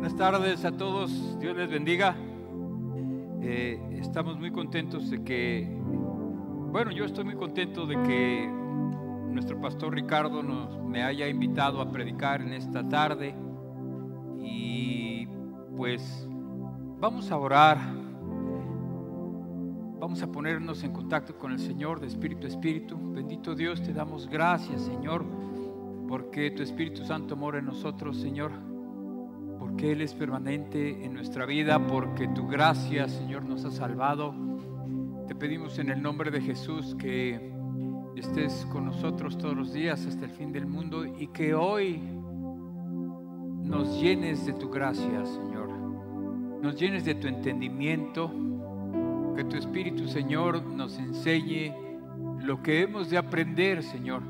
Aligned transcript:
Buenas 0.00 0.16
tardes 0.16 0.64
a 0.64 0.72
todos, 0.72 1.38
Dios 1.40 1.54
les 1.54 1.68
bendiga. 1.68 2.16
Eh, 3.42 3.98
estamos 4.00 4.38
muy 4.38 4.50
contentos 4.50 5.10
de 5.10 5.22
que, 5.22 5.68
bueno, 6.72 6.90
yo 6.90 7.04
estoy 7.04 7.24
muy 7.24 7.34
contento 7.34 7.84
de 7.84 8.00
que 8.04 8.48
nuestro 9.28 9.60
pastor 9.60 9.94
Ricardo 9.94 10.42
nos, 10.42 10.82
me 10.84 11.02
haya 11.02 11.28
invitado 11.28 11.82
a 11.82 11.92
predicar 11.92 12.40
en 12.40 12.54
esta 12.54 12.88
tarde. 12.88 13.34
Y 14.38 15.28
pues 15.76 16.26
vamos 16.98 17.30
a 17.30 17.36
orar, 17.36 17.76
vamos 20.00 20.22
a 20.22 20.32
ponernos 20.32 20.82
en 20.82 20.94
contacto 20.94 21.36
con 21.36 21.52
el 21.52 21.58
Señor 21.58 22.00
de 22.00 22.06
espíritu 22.06 22.46
a 22.46 22.48
espíritu. 22.48 22.96
Bendito 23.12 23.54
Dios, 23.54 23.82
te 23.82 23.92
damos 23.92 24.30
gracias, 24.30 24.80
Señor, 24.80 25.26
porque 26.08 26.50
tu 26.52 26.62
Espíritu 26.62 27.04
Santo 27.04 27.36
mora 27.36 27.58
en 27.58 27.66
nosotros, 27.66 28.16
Señor 28.16 28.69
porque 29.80 29.92
Él 29.92 30.02
es 30.02 30.12
permanente 30.12 31.06
en 31.06 31.14
nuestra 31.14 31.46
vida, 31.46 31.78
porque 31.86 32.28
tu 32.28 32.46
gracia, 32.46 33.08
Señor, 33.08 33.44
nos 33.46 33.64
ha 33.64 33.70
salvado. 33.70 34.34
Te 35.26 35.34
pedimos 35.34 35.78
en 35.78 35.88
el 35.88 36.02
nombre 36.02 36.30
de 36.30 36.42
Jesús 36.42 36.94
que 36.98 37.50
estés 38.14 38.66
con 38.70 38.84
nosotros 38.84 39.38
todos 39.38 39.56
los 39.56 39.72
días 39.72 40.04
hasta 40.04 40.26
el 40.26 40.32
fin 40.32 40.52
del 40.52 40.66
mundo 40.66 41.06
y 41.06 41.28
que 41.28 41.54
hoy 41.54 41.98
nos 43.62 43.98
llenes 43.98 44.44
de 44.44 44.52
tu 44.52 44.68
gracia, 44.68 45.24
Señor. 45.24 45.70
Nos 46.60 46.78
llenes 46.78 47.06
de 47.06 47.14
tu 47.14 47.26
entendimiento, 47.26 48.30
que 49.34 49.44
tu 49.44 49.56
Espíritu, 49.56 50.08
Señor, 50.08 50.62
nos 50.62 50.98
enseñe 50.98 51.72
lo 52.42 52.62
que 52.62 52.82
hemos 52.82 53.08
de 53.08 53.16
aprender, 53.16 53.82
Señor, 53.82 54.20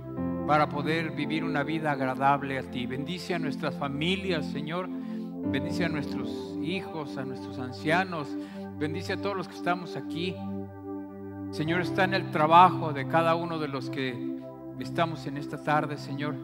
para 0.47 0.69
poder 0.69 1.11
vivir 1.11 1.43
una 1.43 1.65
vida 1.65 1.91
agradable 1.91 2.57
a 2.57 2.71
ti. 2.71 2.87
Bendice 2.87 3.35
a 3.35 3.41
nuestras 3.41 3.77
familias, 3.77 4.47
Señor 4.47 5.00
Bendice 5.47 5.85
a 5.85 5.89
nuestros 5.89 6.57
hijos, 6.63 7.17
a 7.17 7.25
nuestros 7.25 7.59
ancianos. 7.59 8.29
Bendice 8.79 9.15
a 9.15 9.17
todos 9.17 9.37
los 9.37 9.49
que 9.49 9.57
estamos 9.57 9.97
aquí. 9.97 10.37
Señor, 11.51 11.81
está 11.81 12.05
en 12.05 12.15
el 12.15 12.31
trabajo 12.31 12.93
de 12.93 13.09
cada 13.09 13.35
uno 13.35 13.59
de 13.59 13.69
los 13.69 13.91
que 13.91 14.39
estamos 14.79 15.27
en 15.27 15.37
esta 15.37 15.63
tarde, 15.63 15.97
Señor. 15.97 16.37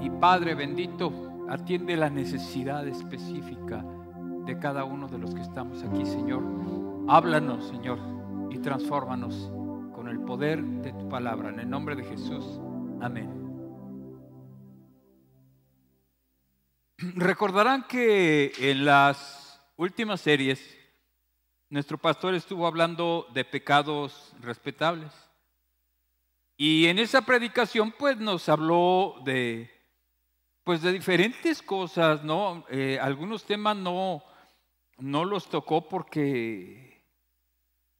Y 0.00 0.10
Padre 0.10 0.54
bendito, 0.54 1.12
atiende 1.48 1.96
la 1.96 2.10
necesidad 2.10 2.86
específica 2.86 3.84
de 4.44 4.58
cada 4.58 4.84
uno 4.84 5.06
de 5.06 5.18
los 5.18 5.34
que 5.34 5.42
estamos 5.42 5.82
aquí, 5.84 6.04
Señor. 6.04 6.42
Háblanos, 7.08 7.68
Señor, 7.68 7.98
y 8.50 8.58
transfórmanos 8.58 9.52
con 9.94 10.08
el 10.08 10.20
poder 10.20 10.62
de 10.62 10.92
tu 10.92 11.08
palabra. 11.08 11.50
En 11.50 11.60
el 11.60 11.70
nombre 11.70 11.94
de 11.94 12.04
Jesús. 12.04 12.60
Amén. 13.00 13.41
Recordarán 17.14 17.86
que 17.86 18.52
en 18.58 18.86
las 18.86 19.60
últimas 19.76 20.20
series 20.22 20.78
nuestro 21.68 21.98
pastor 21.98 22.34
estuvo 22.34 22.66
hablando 22.66 23.26
de 23.34 23.44
pecados 23.44 24.32
respetables. 24.40 25.12
Y 26.56 26.86
en 26.86 26.98
esa 26.98 27.20
predicación 27.20 27.92
pues 27.98 28.16
nos 28.16 28.48
habló 28.48 29.16
de 29.24 29.70
pues 30.64 30.80
de 30.80 30.92
diferentes 30.92 31.60
cosas, 31.60 32.24
¿no? 32.24 32.64
Eh, 32.70 32.98
algunos 33.00 33.44
temas 33.44 33.76
no, 33.76 34.24
no 34.96 35.24
los 35.26 35.50
tocó 35.50 35.88
porque 35.88 37.04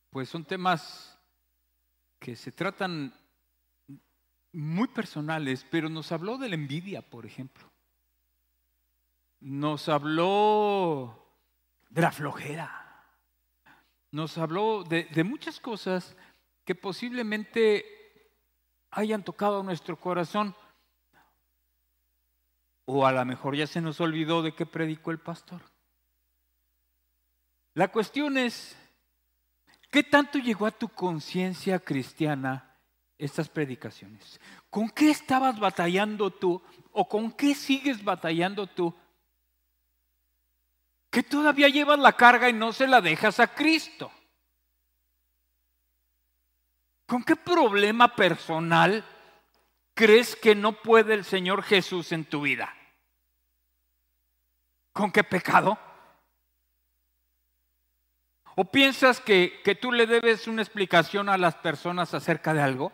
pues 0.09 0.31
son 0.31 0.45
temas 0.45 1.19
que 2.19 2.35
se 2.35 2.53
tratan 2.53 3.13
muy 4.53 4.89
personales, 4.89 5.67
pero 5.71 5.91
nos 5.91 6.13
habló 6.13 6.39
de 6.39 6.49
la 6.49 6.55
envidia, 6.55 7.03
por 7.03 7.27
ejemplo 7.27 7.72
nos 9.43 9.89
habló 9.89 11.19
de 11.91 12.01
la 12.01 12.13
flojera, 12.13 13.05
nos 14.13 14.39
habló 14.39 14.85
de, 14.85 15.25
muchas 15.25 15.59
cosas 15.59 16.17
que 16.65 16.75
posiblemente 16.75 17.85
hayan 18.91 19.25
tocado 19.25 19.63
nuestro 19.63 19.99
corazón. 19.99 20.55
O 22.85 23.07
a 23.07 23.13
lo 23.13 23.25
mejor 23.25 23.57
ya 23.57 23.67
se 23.67 23.81
nos 23.81 24.01
olvidó 24.01 24.43
de 24.43 24.55
qué 24.55 24.67
predicó 24.67 25.11
el 25.11 25.19
pastor. 25.19 25.63
La 27.75 27.89
cuestión 27.89 28.37
es, 28.37 28.77
¿qué 29.91 30.03
tanto 30.03 30.39
llegó 30.39 30.67
a 30.67 30.73
tu 30.73 30.89
conciencia 30.89 31.79
cristiana 31.79 32.77
estas 33.19 33.49
predicaciones? 33.49 34.41
¿Con 34.69 34.89
qué 34.91 35.11
estabas 35.11 35.59
batallando 35.59 36.31
tú 36.31 36.63
o 36.93 37.09
con 37.09 37.33
qué 37.33 37.55
sigues 37.55 38.05
batallando 38.05 38.67
tú 38.67 38.95
que 41.13 41.23
todavía 41.23 41.69
llevas 41.69 41.99
la 41.99 42.15
carga 42.15 42.49
y 42.49 42.55
no 42.55 42.73
se 42.73 42.87
la 42.87 43.03
dejas 43.03 43.39
a 43.39 43.49
Cristo? 43.49 44.11
¿Con 47.05 47.23
qué 47.23 47.37
problema 47.37 48.17
personal 48.17 49.05
crees 49.93 50.35
que 50.35 50.55
no 50.55 50.73
puede 50.73 51.13
el 51.13 51.27
Señor 51.27 51.65
Jesús 51.65 52.13
en 52.13 52.25
tu 52.25 52.41
vida? 52.41 52.75
¿Con 54.95 55.13
qué 55.13 55.23
pecado? 55.23 55.79
¿O 58.57 58.65
piensas 58.65 59.21
que, 59.21 59.61
que, 59.63 59.75
tú 59.75 59.93
le 59.93 60.07
debes 60.07 60.47
una 60.47 60.63
explicación 60.63 61.29
a 61.29 61.37
las 61.37 61.57
personas 61.57 62.15
acerca 62.15 62.55
de 62.55 62.63
algo? 62.63 62.91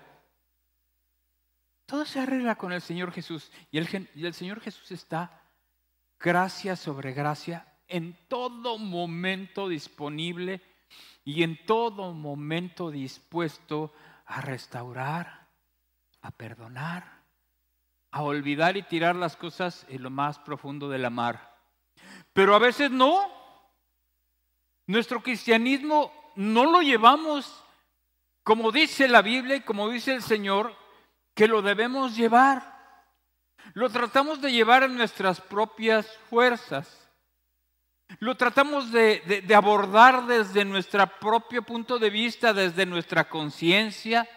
Todo 1.86 2.04
se 2.04 2.18
arregla 2.18 2.56
con 2.56 2.72
el 2.72 2.82
Señor 2.82 3.12
Jesús. 3.12 3.52
Y 3.70 3.78
el, 3.78 4.10
y 4.16 4.26
el 4.26 4.34
Señor 4.34 4.60
Jesús 4.60 4.90
está 4.90 5.44
gracia 6.18 6.74
sobre 6.74 7.12
gracia 7.12 7.77
en 7.88 8.16
todo 8.28 8.78
momento 8.78 9.68
disponible 9.68 10.60
y 11.24 11.42
en 11.42 11.64
todo 11.66 12.12
momento 12.12 12.90
dispuesto 12.90 13.92
a 14.26 14.40
restaurar, 14.40 15.48
a 16.22 16.30
perdonar, 16.30 17.24
a 18.10 18.22
olvidar 18.22 18.76
y 18.76 18.82
tirar 18.82 19.16
las 19.16 19.36
cosas 19.36 19.86
en 19.88 20.02
lo 20.02 20.10
más 20.10 20.38
profundo 20.38 20.88
de 20.88 20.98
la 20.98 21.10
mar. 21.10 21.56
Pero 22.32 22.54
a 22.54 22.58
veces 22.58 22.90
no. 22.90 23.36
Nuestro 24.86 25.22
cristianismo 25.22 26.12
no 26.36 26.70
lo 26.70 26.80
llevamos 26.80 27.64
como 28.48 28.72
dice 28.72 29.08
la 29.08 29.20
Biblia 29.20 29.56
y 29.56 29.60
como 29.60 29.90
dice 29.90 30.14
el 30.14 30.22
Señor, 30.22 30.74
que 31.34 31.46
lo 31.46 31.60
debemos 31.60 32.16
llevar. 32.16 32.78
Lo 33.74 33.90
tratamos 33.90 34.40
de 34.40 34.50
llevar 34.50 34.84
en 34.84 34.96
nuestras 34.96 35.38
propias 35.38 36.10
fuerzas. 36.30 37.07
Lo 38.20 38.36
tratamos 38.36 38.90
de, 38.90 39.44
abordar 39.54 40.26
desde 40.26 40.64
nuestro 40.64 41.06
propio 41.20 41.62
punto 41.62 41.98
de 41.98 42.10
vista, 42.10 42.52
desde 42.52 42.86
nuestra 42.86 43.28
conciencia, 43.28 44.28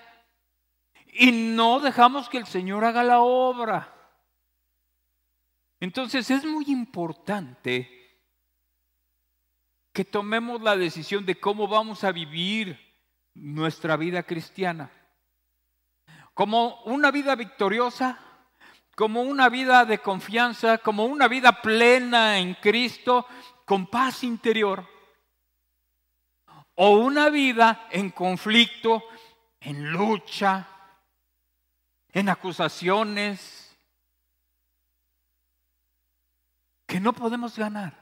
y 1.14 1.32
no 1.32 1.80
dejamos 1.80 2.30
que 2.30 2.38
el 2.38 2.46
Señor 2.46 2.84
haga 2.86 3.04
la 3.04 3.22
obra. 3.22 3.94
Entonces 5.80 6.30
es 6.30 6.46
muy 6.46 6.66
importante 6.68 7.90
que 9.94 10.06
tomemos 10.06 10.62
la 10.62 10.78
decisión 10.78 11.26
de 11.26 11.40
cómo 11.40 11.68
vamos 11.68 12.04
a 12.04 12.12
vivir 12.12 12.80
nuestra 13.34 13.98
vida 13.98 14.24
cristiana. 14.24 14.92
Como 16.34 16.82
una 16.84 17.12
vida 17.12 17.36
victoriosa, 17.36 18.20
como 18.96 19.22
una 19.22 19.50
vida 19.50 19.86
de 19.86 19.98
confianza, 19.98 20.78
como 20.78 21.06
una 21.06 21.28
vida 21.28 21.62
plena 21.62 22.38
en 22.38 22.54
Cristo, 22.56 23.26
con 23.66 23.88
paz 23.88 24.24
interior 24.24 24.88
o 26.76 26.92
una 26.92 27.30
vida 27.30 27.88
en 27.92 28.10
conflicto, 28.12 29.04
en 29.60 29.92
lucha, 29.92 30.68
en 32.10 32.30
acusaciones, 32.30 33.78
que 36.86 37.00
no 37.00 37.14
podemos 37.14 37.58
ganar. 37.58 38.02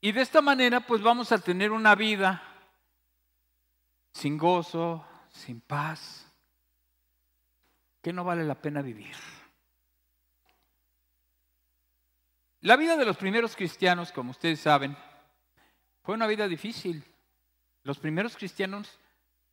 Y 0.00 0.12
de 0.12 0.20
esta 0.20 0.42
manera 0.42 0.80
pues 0.80 1.02
vamos 1.02 1.32
a 1.32 1.38
tener 1.38 1.72
una 1.72 1.94
vida 1.94 2.42
sin 4.12 4.36
gozo, 4.36 5.04
sin 5.30 5.60
paz, 5.60 6.30
que 8.02 8.12
no 8.12 8.22
vale 8.22 8.44
la 8.44 8.54
pena 8.54 8.82
vivir. 8.82 9.16
La 12.64 12.76
vida 12.76 12.96
de 12.96 13.04
los 13.04 13.18
primeros 13.18 13.54
cristianos, 13.54 14.10
como 14.10 14.30
ustedes 14.30 14.58
saben, 14.58 14.96
fue 16.02 16.14
una 16.14 16.26
vida 16.26 16.48
difícil. 16.48 17.04
Los 17.82 17.98
primeros 17.98 18.38
cristianos 18.38 18.98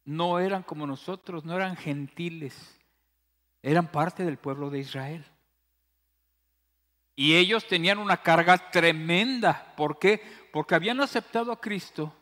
no 0.05 0.39
eran 0.39 0.63
como 0.63 0.87
nosotros, 0.87 1.43
no 1.43 1.53
eran 1.53 1.75
gentiles, 1.75 2.79
eran 3.61 3.91
parte 3.91 4.23
del 4.23 4.37
pueblo 4.37 4.69
de 4.69 4.79
Israel. 4.79 5.25
Y 7.13 7.35
ellos 7.35 7.67
tenían 7.67 7.97
una 7.97 8.15
carga 8.15 8.71
tremenda. 8.71 9.73
¿Por 9.75 9.99
qué? 9.99 10.23
Porque 10.53 10.75
habían 10.75 11.01
aceptado 11.01 11.51
a 11.51 11.59
Cristo 11.59 12.15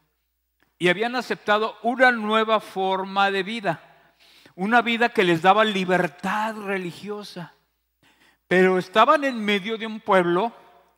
y 0.80 0.90
habían 0.90 1.16
aceptado 1.16 1.78
una 1.84 2.12
nueva 2.12 2.60
forma 2.60 3.30
de 3.30 3.44
vida, 3.44 4.16
una 4.56 4.82
vida 4.82 5.10
que 5.10 5.24
les 5.24 5.44
daba 5.44 5.64
libertad 5.64 6.56
religiosa. 6.56 7.54
Pero 8.48 8.80
estaban 8.80 9.24
en 9.24 9.40
medio 9.46 9.78
de 9.78 9.86
un 9.86 10.00
pueblo 10.00 10.52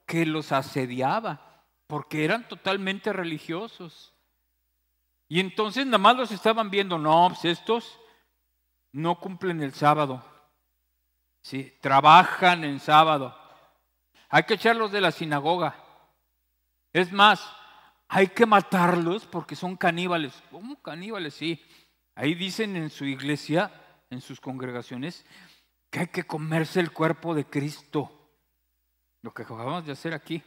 que 0.05 0.25
los 0.25 0.51
asediaba, 0.51 1.65
porque 1.87 2.25
eran 2.25 2.47
totalmente 2.47 3.13
religiosos. 3.13 4.13
Y 5.27 5.39
entonces 5.39 5.85
nada 5.85 5.97
más 5.97 6.17
los 6.17 6.31
estaban 6.31 6.69
viendo, 6.69 6.97
no, 6.97 7.29
pues 7.29 7.45
estos 7.45 7.99
no 8.91 9.19
cumplen 9.19 9.61
el 9.61 9.73
sábado. 9.73 10.23
Sí, 11.41 11.73
trabajan 11.81 12.63
en 12.63 12.79
sábado. 12.79 13.35
Hay 14.29 14.43
que 14.43 14.55
echarlos 14.55 14.91
de 14.91 15.01
la 15.01 15.11
sinagoga. 15.11 15.75
Es 16.93 17.11
más, 17.11 17.41
hay 18.07 18.27
que 18.27 18.45
matarlos 18.45 19.25
porque 19.25 19.55
son 19.55 19.75
caníbales. 19.77 20.33
¿Cómo 20.51 20.81
caníbales? 20.81 21.33
Sí. 21.33 21.63
Ahí 22.15 22.35
dicen 22.35 22.75
en 22.75 22.89
su 22.89 23.05
iglesia, 23.05 23.71
en 24.09 24.21
sus 24.21 24.41
congregaciones, 24.41 25.25
que 25.89 26.01
hay 26.01 26.07
que 26.07 26.23
comerse 26.23 26.79
el 26.79 26.91
cuerpo 26.91 27.33
de 27.33 27.45
Cristo. 27.45 28.20
Lo 29.21 29.33
que 29.33 29.43
acabamos 29.43 29.85
de 29.85 29.91
hacer 29.91 30.13
aquí. 30.13 30.41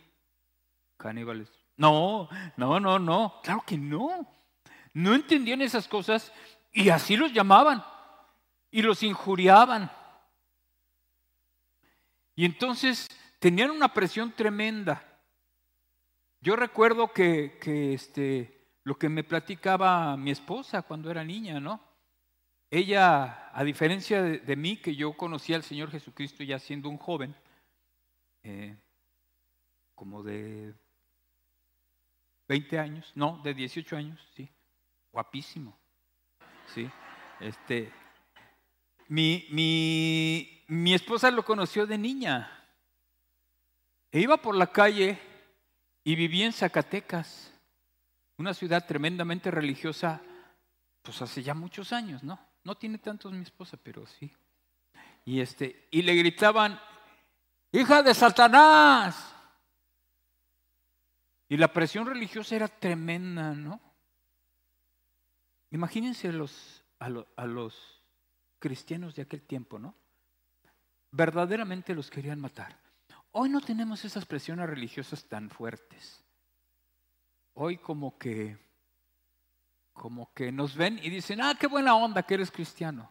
Caníbales. 0.96 1.50
No, 1.76 2.28
no, 2.56 2.80
no, 2.80 2.98
no. 2.98 3.40
Claro 3.42 3.62
que 3.66 3.76
no. 3.76 4.26
No 4.92 5.14
entendían 5.14 5.62
esas 5.62 5.88
cosas 5.88 6.32
y 6.72 6.88
así 6.88 7.16
los 7.16 7.32
llamaban 7.32 7.84
y 8.70 8.82
los 8.82 9.02
injuriaban. 9.02 9.90
Y 12.36 12.44
entonces 12.44 13.08
tenían 13.38 13.70
una 13.70 13.92
presión 13.94 14.32
tremenda. 14.32 15.02
Yo 16.40 16.56
recuerdo 16.56 17.12
que, 17.12 17.58
este, 17.94 18.68
lo 18.82 18.98
que 18.98 19.08
me 19.08 19.24
platicaba 19.24 20.16
mi 20.16 20.30
esposa 20.30 20.82
cuando 20.82 21.10
era 21.10 21.24
niña, 21.24 21.60
¿no? 21.60 21.80
Ella, 22.70 23.50
a 23.52 23.62
diferencia 23.62 24.20
de, 24.22 24.56
mí, 24.56 24.76
que 24.76 24.96
yo 24.96 25.12
conocí 25.12 25.54
al 25.54 25.62
Señor 25.62 25.90
Jesucristo 25.90 26.42
ya 26.42 26.58
siendo 26.58 26.88
un 26.88 26.98
joven, 26.98 27.36
eh, 28.44 28.76
como 29.94 30.22
de 30.22 30.74
20 32.46 32.78
años, 32.78 33.12
no, 33.14 33.40
de 33.42 33.54
18 33.54 33.96
años, 33.96 34.20
sí, 34.36 34.48
guapísimo, 35.10 35.78
sí, 36.74 36.88
este, 37.40 37.92
mi, 39.08 39.46
mi, 39.50 40.64
mi 40.68 40.94
esposa 40.94 41.30
lo 41.30 41.44
conoció 41.44 41.86
de 41.86 41.98
niña. 41.98 42.50
E 44.10 44.20
iba 44.20 44.36
por 44.36 44.54
la 44.54 44.68
calle 44.68 45.18
y 46.04 46.14
vivía 46.14 46.46
en 46.46 46.52
Zacatecas, 46.52 47.52
una 48.36 48.54
ciudad 48.54 48.86
tremendamente 48.86 49.50
religiosa, 49.50 50.22
pues 51.02 51.20
hace 51.22 51.42
ya 51.42 51.54
muchos 51.54 51.92
años, 51.92 52.22
¿no? 52.22 52.38
No 52.62 52.76
tiene 52.76 52.98
tantos 52.98 53.32
mi 53.32 53.42
esposa, 53.42 53.76
pero 53.82 54.06
sí. 54.06 54.32
Y 55.24 55.40
este, 55.40 55.88
y 55.90 56.02
le 56.02 56.14
gritaban, 56.14 56.80
hija 57.80 58.02
de 58.02 58.14
Satanás. 58.14 59.34
Y 61.48 61.56
la 61.56 61.68
presión 61.68 62.06
religiosa 62.06 62.56
era 62.56 62.68
tremenda, 62.68 63.52
¿no? 63.52 63.80
Imagínense 65.70 66.32
los, 66.32 66.84
a, 67.00 67.10
a 67.36 67.46
los 67.46 68.02
cristianos 68.58 69.14
de 69.14 69.22
aquel 69.22 69.42
tiempo, 69.42 69.78
¿no? 69.78 69.94
Verdaderamente 71.10 71.94
los 71.94 72.10
querían 72.10 72.40
matar. 72.40 72.78
Hoy 73.32 73.48
no 73.48 73.60
tenemos 73.60 74.04
esas 74.04 74.24
presiones 74.24 74.68
religiosas 74.68 75.24
tan 75.24 75.50
fuertes. 75.50 76.24
Hoy 77.54 77.78
como 77.78 78.18
que 78.18 78.62
como 79.92 80.32
que 80.34 80.50
nos 80.50 80.74
ven 80.76 80.98
y 81.00 81.08
dicen, 81.08 81.40
"Ah, 81.40 81.54
qué 81.58 81.68
buena 81.68 81.94
onda 81.94 82.24
que 82.24 82.34
eres 82.34 82.50
cristiano." 82.50 83.10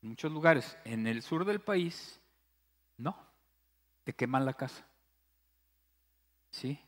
En 0.00 0.10
muchos 0.10 0.32
lugares, 0.32 0.76
en 0.84 1.06
el 1.06 1.22
sur 1.22 1.44
del 1.44 1.60
país, 1.60 2.18
no. 2.96 3.33
Te 4.04 4.12
queman 4.12 4.44
la 4.44 4.54
casa. 4.54 4.86
¿Sí? 6.50 6.80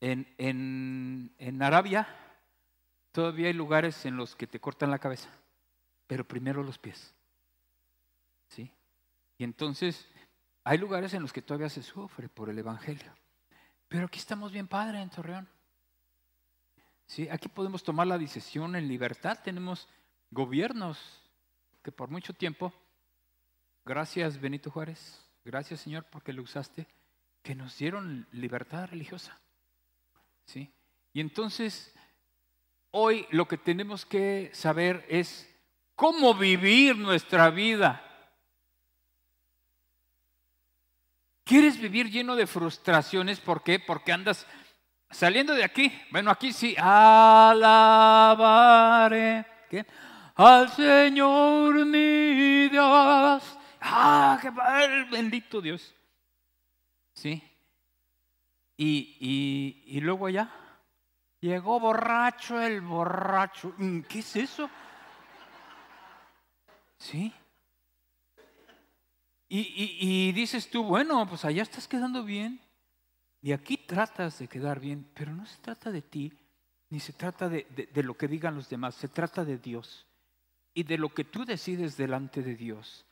En, 0.00 0.34
en, 0.38 1.34
en 1.38 1.62
Arabia 1.62 2.08
todavía 3.12 3.48
hay 3.48 3.52
lugares 3.52 4.04
en 4.06 4.16
los 4.16 4.34
que 4.34 4.46
te 4.46 4.60
cortan 4.60 4.90
la 4.90 4.98
cabeza, 4.98 5.28
pero 6.06 6.26
primero 6.26 6.62
los 6.62 6.78
pies. 6.78 7.14
Y 9.40 9.44
entonces 9.44 10.06
hay 10.64 10.76
lugares 10.76 11.14
en 11.14 11.22
los 11.22 11.32
que 11.32 11.40
todavía 11.40 11.70
se 11.70 11.82
sufre 11.82 12.28
por 12.28 12.50
el 12.50 12.58
Evangelio. 12.58 13.10
Pero 13.88 14.04
aquí 14.04 14.18
estamos 14.18 14.52
bien 14.52 14.68
padre 14.68 15.00
en 15.00 15.08
Torreón. 15.08 15.48
¿Sí? 17.06 17.26
Aquí 17.30 17.48
podemos 17.48 17.82
tomar 17.82 18.06
la 18.06 18.18
decisión 18.18 18.76
en 18.76 18.86
libertad. 18.86 19.38
Tenemos 19.42 19.88
gobiernos 20.30 20.98
que 21.82 21.90
por 21.90 22.10
mucho 22.10 22.34
tiempo, 22.34 22.70
gracias 23.82 24.38
Benito 24.38 24.70
Juárez, 24.70 25.26
gracias 25.50 25.80
Señor 25.80 26.04
porque 26.10 26.32
lo 26.32 26.42
usaste, 26.42 26.86
que 27.42 27.54
nos 27.54 27.76
dieron 27.78 28.26
libertad 28.32 28.88
religiosa. 28.88 29.38
¿Sí? 30.44 30.72
Y 31.12 31.20
entonces, 31.20 31.94
hoy 32.90 33.26
lo 33.30 33.46
que 33.46 33.58
tenemos 33.58 34.06
que 34.06 34.50
saber 34.52 35.04
es 35.08 35.48
cómo 35.94 36.34
vivir 36.34 36.96
nuestra 36.96 37.50
vida 37.50 38.06
¿Quieres 41.50 41.78
vivir 41.80 42.08
lleno 42.08 42.36
de 42.36 42.46
frustraciones? 42.46 43.40
¿Por 43.40 43.64
qué? 43.64 43.80
Porque 43.80 44.12
andas 44.12 44.46
saliendo 45.10 45.52
de 45.52 45.64
aquí. 45.64 45.92
Bueno, 46.12 46.30
aquí 46.30 46.52
sí. 46.52 46.76
Alabaré. 46.78 48.04
¿Qué? 49.68 49.84
Al 50.36 50.70
Señor 50.70 51.74
mi 51.86 52.68
Dios. 52.68 53.58
Ah, 53.80 54.38
qué 54.40 54.52
padre, 54.52 55.04
bendito 55.10 55.60
Dios. 55.60 55.94
¿Sí? 57.14 57.42
Y, 58.76 59.16
y, 59.20 59.96
y 59.96 60.00
luego 60.00 60.26
allá 60.26 60.50
llegó 61.40 61.80
borracho 61.80 62.60
el 62.60 62.80
borracho. 62.80 63.74
¿Qué 64.08 64.18
es 64.20 64.36
eso? 64.36 64.70
¿Sí? 66.98 67.32
Y, 69.52 70.30
dices 70.30 70.70
tú, 70.70 70.84
bueno, 70.84 71.26
pues 71.28 71.44
allá 71.44 71.62
estás 71.62 71.88
quedando 71.88 72.22
bien 72.22 72.60
y 73.42 73.50
aquí 73.50 73.78
tratas 73.78 74.38
de 74.38 74.46
quedar 74.46 74.78
bien, 74.78 75.10
pero 75.12 75.32
no 75.32 75.44
se 75.44 75.58
trata 75.58 75.90
de 75.90 76.02
ti, 76.02 76.32
ni 76.88 77.00
se 77.00 77.12
trata 77.12 77.48
de, 77.48 77.64
de 77.92 78.02
lo 78.04 78.16
que 78.16 78.28
digan 78.28 78.54
los 78.54 78.68
demás, 78.68 78.94
se 78.94 79.08
trata 79.08 79.44
de 79.44 79.58
Dios 79.58 80.06
y 80.72 80.84
de 80.84 80.98
lo 80.98 81.08
que 81.08 81.24
tú 81.24 81.44
decides 81.44 81.96
delante 81.96 82.42
de 82.42 82.54
Dios. 82.54 83.04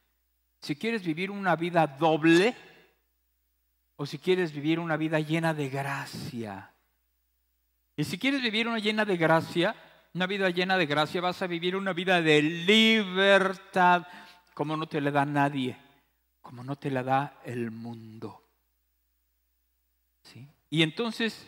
Si 0.60 0.76
quieres 0.76 1.04
vivir 1.04 1.30
una 1.30 1.56
vida 1.56 1.86
doble 1.86 2.54
o 3.96 4.06
si 4.06 4.18
quieres 4.18 4.52
vivir 4.52 4.78
una 4.78 4.96
vida 4.96 5.20
llena 5.20 5.54
de 5.54 5.68
gracia. 5.68 6.72
Y 7.96 8.04
si 8.04 8.18
quieres 8.18 8.42
vivir 8.42 8.68
una 8.68 8.78
llena 8.78 9.04
de 9.04 9.16
gracia, 9.16 9.74
una 10.14 10.26
vida 10.26 10.50
llena 10.50 10.76
de 10.76 10.86
gracia, 10.86 11.20
vas 11.20 11.42
a 11.42 11.46
vivir 11.46 11.76
una 11.76 11.92
vida 11.92 12.22
de 12.22 12.42
libertad 12.42 14.06
como 14.54 14.76
no 14.76 14.86
te 14.86 15.00
le 15.00 15.10
da 15.10 15.24
nadie 15.24 15.76
como 16.48 16.64
no 16.64 16.76
te 16.76 16.90
la 16.90 17.02
da 17.02 17.42
el 17.44 17.70
mundo. 17.70 18.42
¿Sí? 20.22 20.48
Y 20.70 20.82
entonces, 20.82 21.46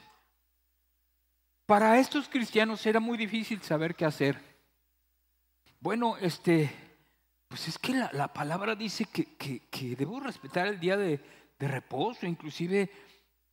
para 1.65 1.99
estos 1.99 2.29
cristianos 2.29 2.85
era 2.85 3.01
muy 3.01 3.17
difícil 3.17 3.63
saber 3.63 3.95
qué 3.95 4.05
hacer. 4.05 4.39
Bueno, 5.81 6.19
este, 6.19 6.90
pues 7.51 7.67
es 7.67 7.79
que 7.79 7.93
la, 8.13 8.33
palabra 8.33 8.77
dice 8.77 9.05
que, 9.05 9.97
debo 9.99 10.21
respetar 10.21 10.69
el 10.69 10.79
día 10.79 10.97
de, 10.97 11.21
de 11.59 11.69
reposo, 11.69 12.25
inclusive 12.25 12.91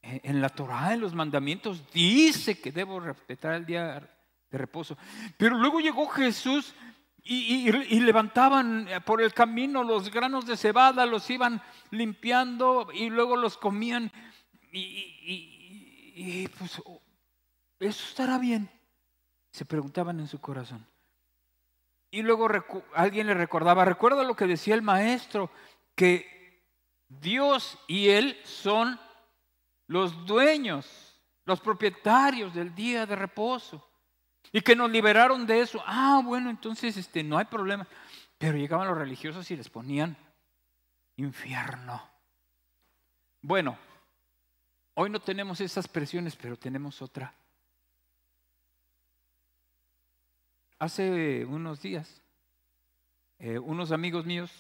en 0.02 0.40
la 0.40 0.50
Torah, 0.50 0.94
en 0.94 1.02
los 1.02 1.16
mandamientos, 1.16 1.84
dice 1.92 2.60
que 2.60 2.72
debo 2.72 3.00
respetar 3.00 3.56
el 3.56 3.66
día 3.66 4.08
de 4.52 4.58
reposo. 4.58 4.98
Pero 5.36 5.58
luego 5.58 5.80
llegó 5.80 6.08
Jesús 6.08 6.76
y, 7.24 8.00
levantaban 8.00 8.88
eh, 8.88 9.02
por 9.02 9.22
el 9.22 9.34
camino 9.34 9.84
los 9.84 10.12
granos 10.12 10.46
de 10.46 10.56
cebada, 10.56 11.08
los 11.08 11.28
iban 11.30 11.62
limpiando 11.92 12.88
y 12.94 13.10
luego 13.10 13.36
los 13.36 13.58
comían. 13.58 14.12
Y, 14.72 16.48
pues, 16.60 16.80
oh, 16.86 17.02
eso 17.80 18.06
estará 18.08 18.38
bien, 18.38 18.70
se 19.52 19.66
preguntaban 19.66 20.20
en 20.20 20.28
su 20.28 20.40
corazón. 20.40 20.86
Y 22.10 22.22
luego 22.22 22.48
alguien 22.94 23.28
le 23.28 23.34
recordaba, 23.34 23.86
recuerda 23.86 24.24
lo 24.24 24.36
que 24.36 24.48
decía 24.48 24.76
el 24.76 24.82
maestro, 24.82 25.52
que 25.96 26.64
Dios 27.08 27.78
y 27.88 28.10
Él 28.10 28.40
son 28.44 29.00
los 29.88 30.26
dueños, 30.26 31.22
los 31.46 31.60
propietarios 31.60 32.54
del 32.54 32.74
día 32.74 33.06
de 33.06 33.16
reposo. 33.16 33.84
Y 34.52 34.62
que 34.62 34.76
nos 34.76 34.90
liberaron 34.90 35.46
de 35.46 35.60
eso. 35.60 35.84
Ah, 35.86 36.22
bueno, 36.24 36.50
entonces 36.50 36.96
este, 36.96 37.24
no 37.24 37.38
hay 37.38 37.46
problema. 37.46 37.86
Pero 38.38 38.58
llegaban 38.58 38.88
los 38.88 38.98
religiosos 38.98 39.50
y 39.52 39.58
les 39.58 39.70
ponían 39.70 40.16
infierno. 41.18 42.02
Bueno, 43.42 43.78
hoy 44.94 45.10
no 45.10 45.20
tenemos 45.20 45.60
esas 45.60 45.88
presiones, 45.88 46.36
pero 46.36 46.58
tenemos 46.58 47.02
otra. 47.02 47.34
Hace 50.80 51.44
unos 51.46 51.82
días, 51.82 52.22
eh, 53.40 53.58
unos 53.58 53.92
amigos 53.92 54.28
míos, 54.28 54.52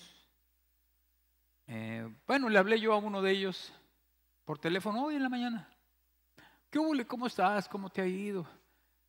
eh, 1.67 2.11
bueno, 2.25 2.49
le 2.49 2.57
hablé 2.57 2.79
yo 2.79 2.93
a 2.93 2.97
uno 2.97 3.21
de 3.21 3.31
ellos 3.31 3.71
por 4.43 4.57
teléfono 4.57 5.05
hoy 5.05 5.15
en 5.15 5.21
la 5.21 5.29
mañana. 5.29 5.69
¿Qué 6.71 6.79
hubo? 6.79 6.93
¿Cómo 7.05 7.27
estás? 7.27 7.69
¿Cómo 7.69 7.91
te 7.91 8.01
ha 8.01 8.07
ido? 8.07 8.47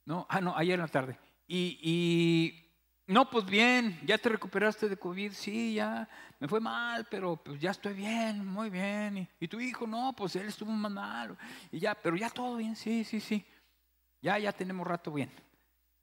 No, 0.04 0.26
ah, 0.28 0.42
no, 0.42 0.54
ayer 0.54 0.74
en 0.74 0.80
la 0.80 0.88
tarde. 0.88 1.18
Y, 1.46 1.78
y, 1.82 2.70
no, 3.06 3.30
pues 3.30 3.46
bien, 3.46 3.98
ya 4.04 4.18
te 4.18 4.28
recuperaste 4.28 4.86
de 4.86 4.98
COVID, 4.98 5.32
sí, 5.32 5.74
ya, 5.74 6.06
me 6.38 6.46
fue 6.46 6.60
mal, 6.60 7.06
pero 7.10 7.36
pues 7.36 7.58
ya 7.58 7.70
estoy 7.70 7.94
bien, 7.94 8.44
muy 8.44 8.68
bien. 8.68 9.16
Y, 9.16 9.28
y 9.40 9.48
tu 9.48 9.58
hijo, 9.60 9.86
no, 9.86 10.12
pues 10.14 10.36
él 10.36 10.48
estuvo 10.48 10.72
más 10.72 10.92
mal. 10.92 11.38
Y 11.72 11.78
ya, 11.78 11.94
pero 11.94 12.16
ya 12.16 12.28
todo 12.28 12.56
bien, 12.56 12.76
sí, 12.76 13.02
sí, 13.02 13.18
sí. 13.18 13.46
Ya, 14.20 14.38
ya 14.38 14.52
tenemos 14.52 14.86
rato 14.86 15.10
bien. 15.10 15.47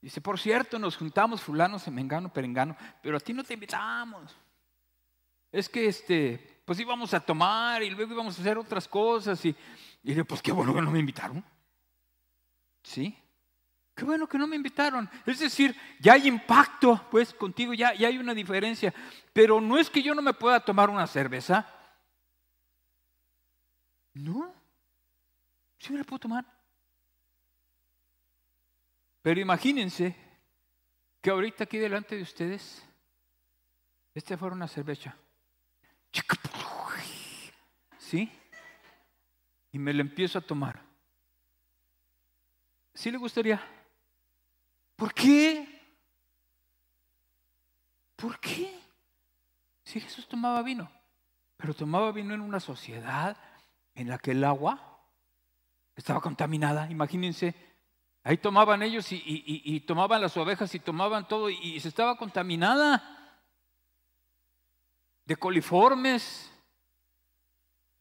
Dice, 0.06 0.20
por 0.20 0.38
cierto, 0.38 0.78
nos 0.78 0.96
juntamos 0.96 1.42
fulano, 1.42 1.78
mengano, 1.90 2.32
perengano, 2.32 2.76
pero 3.02 3.16
a 3.16 3.20
ti 3.20 3.32
no 3.32 3.42
te 3.42 3.54
invitamos. 3.54 4.36
Es 5.50 5.68
que 5.68 5.88
este, 5.88 6.62
pues 6.64 6.78
íbamos 6.78 7.12
a 7.12 7.18
tomar 7.18 7.82
y 7.82 7.90
luego 7.90 8.12
íbamos 8.12 8.38
a 8.38 8.40
hacer 8.40 8.56
otras 8.56 8.86
cosas 8.86 9.44
y, 9.44 9.48
y 9.48 9.56
dije, 10.04 10.24
pues 10.24 10.40
qué 10.40 10.52
bueno 10.52 10.72
que 10.72 10.80
no 10.80 10.92
me 10.92 11.00
invitaron. 11.00 11.44
¿Sí? 12.84 13.18
Qué 13.96 14.04
bueno 14.04 14.28
que 14.28 14.38
no 14.38 14.46
me 14.46 14.54
invitaron. 14.54 15.10
Es 15.26 15.40
decir, 15.40 15.76
ya 15.98 16.12
hay 16.12 16.28
impacto, 16.28 17.04
pues 17.10 17.34
contigo 17.34 17.74
ya, 17.74 17.92
ya 17.92 18.06
hay 18.06 18.18
una 18.18 18.32
diferencia. 18.32 18.94
Pero 19.32 19.60
no 19.60 19.76
es 19.76 19.90
que 19.90 20.04
yo 20.04 20.14
no 20.14 20.22
me 20.22 20.34
pueda 20.34 20.60
tomar 20.60 20.88
una 20.88 21.08
cerveza. 21.08 21.66
No. 24.14 24.54
Sí 25.80 25.92
me 25.92 25.98
la 25.98 26.04
puedo 26.04 26.20
tomar. 26.20 26.55
Pero 29.26 29.40
imagínense 29.40 30.14
que 31.20 31.30
ahorita 31.30 31.64
aquí 31.64 31.78
delante 31.78 32.14
de 32.14 32.22
ustedes, 32.22 32.86
este 34.14 34.36
fuera 34.36 34.54
una 34.54 34.68
cerveza. 34.68 35.16
¿Sí? 37.98 38.30
Y 39.72 39.80
me 39.80 39.92
la 39.92 40.02
empiezo 40.02 40.38
a 40.38 40.42
tomar. 40.42 40.80
¿Sí 42.94 43.10
le 43.10 43.18
gustaría? 43.18 43.60
¿Por 44.94 45.12
qué? 45.12 45.82
¿Por 48.14 48.38
qué? 48.38 48.78
Si 49.82 49.98
Jesús 49.98 50.28
tomaba 50.28 50.62
vino, 50.62 50.88
pero 51.56 51.74
tomaba 51.74 52.12
vino 52.12 52.32
en 52.32 52.42
una 52.42 52.60
sociedad 52.60 53.36
en 53.92 54.08
la 54.08 54.18
que 54.18 54.30
el 54.30 54.44
agua 54.44 55.00
estaba 55.96 56.20
contaminada. 56.20 56.88
Imagínense 56.88 57.75
Ahí 58.26 58.38
tomaban 58.38 58.82
ellos 58.82 59.06
y, 59.12 59.80
tomaban 59.86 60.20
las 60.20 60.36
ovejas 60.36 60.74
y 60.74 60.80
tomaban 60.80 61.28
todo 61.28 61.48
y, 61.48 61.78
se 61.78 61.86
estaba 61.86 62.16
contaminada 62.16 63.00
de 65.24 65.36
coliformes. 65.36 66.52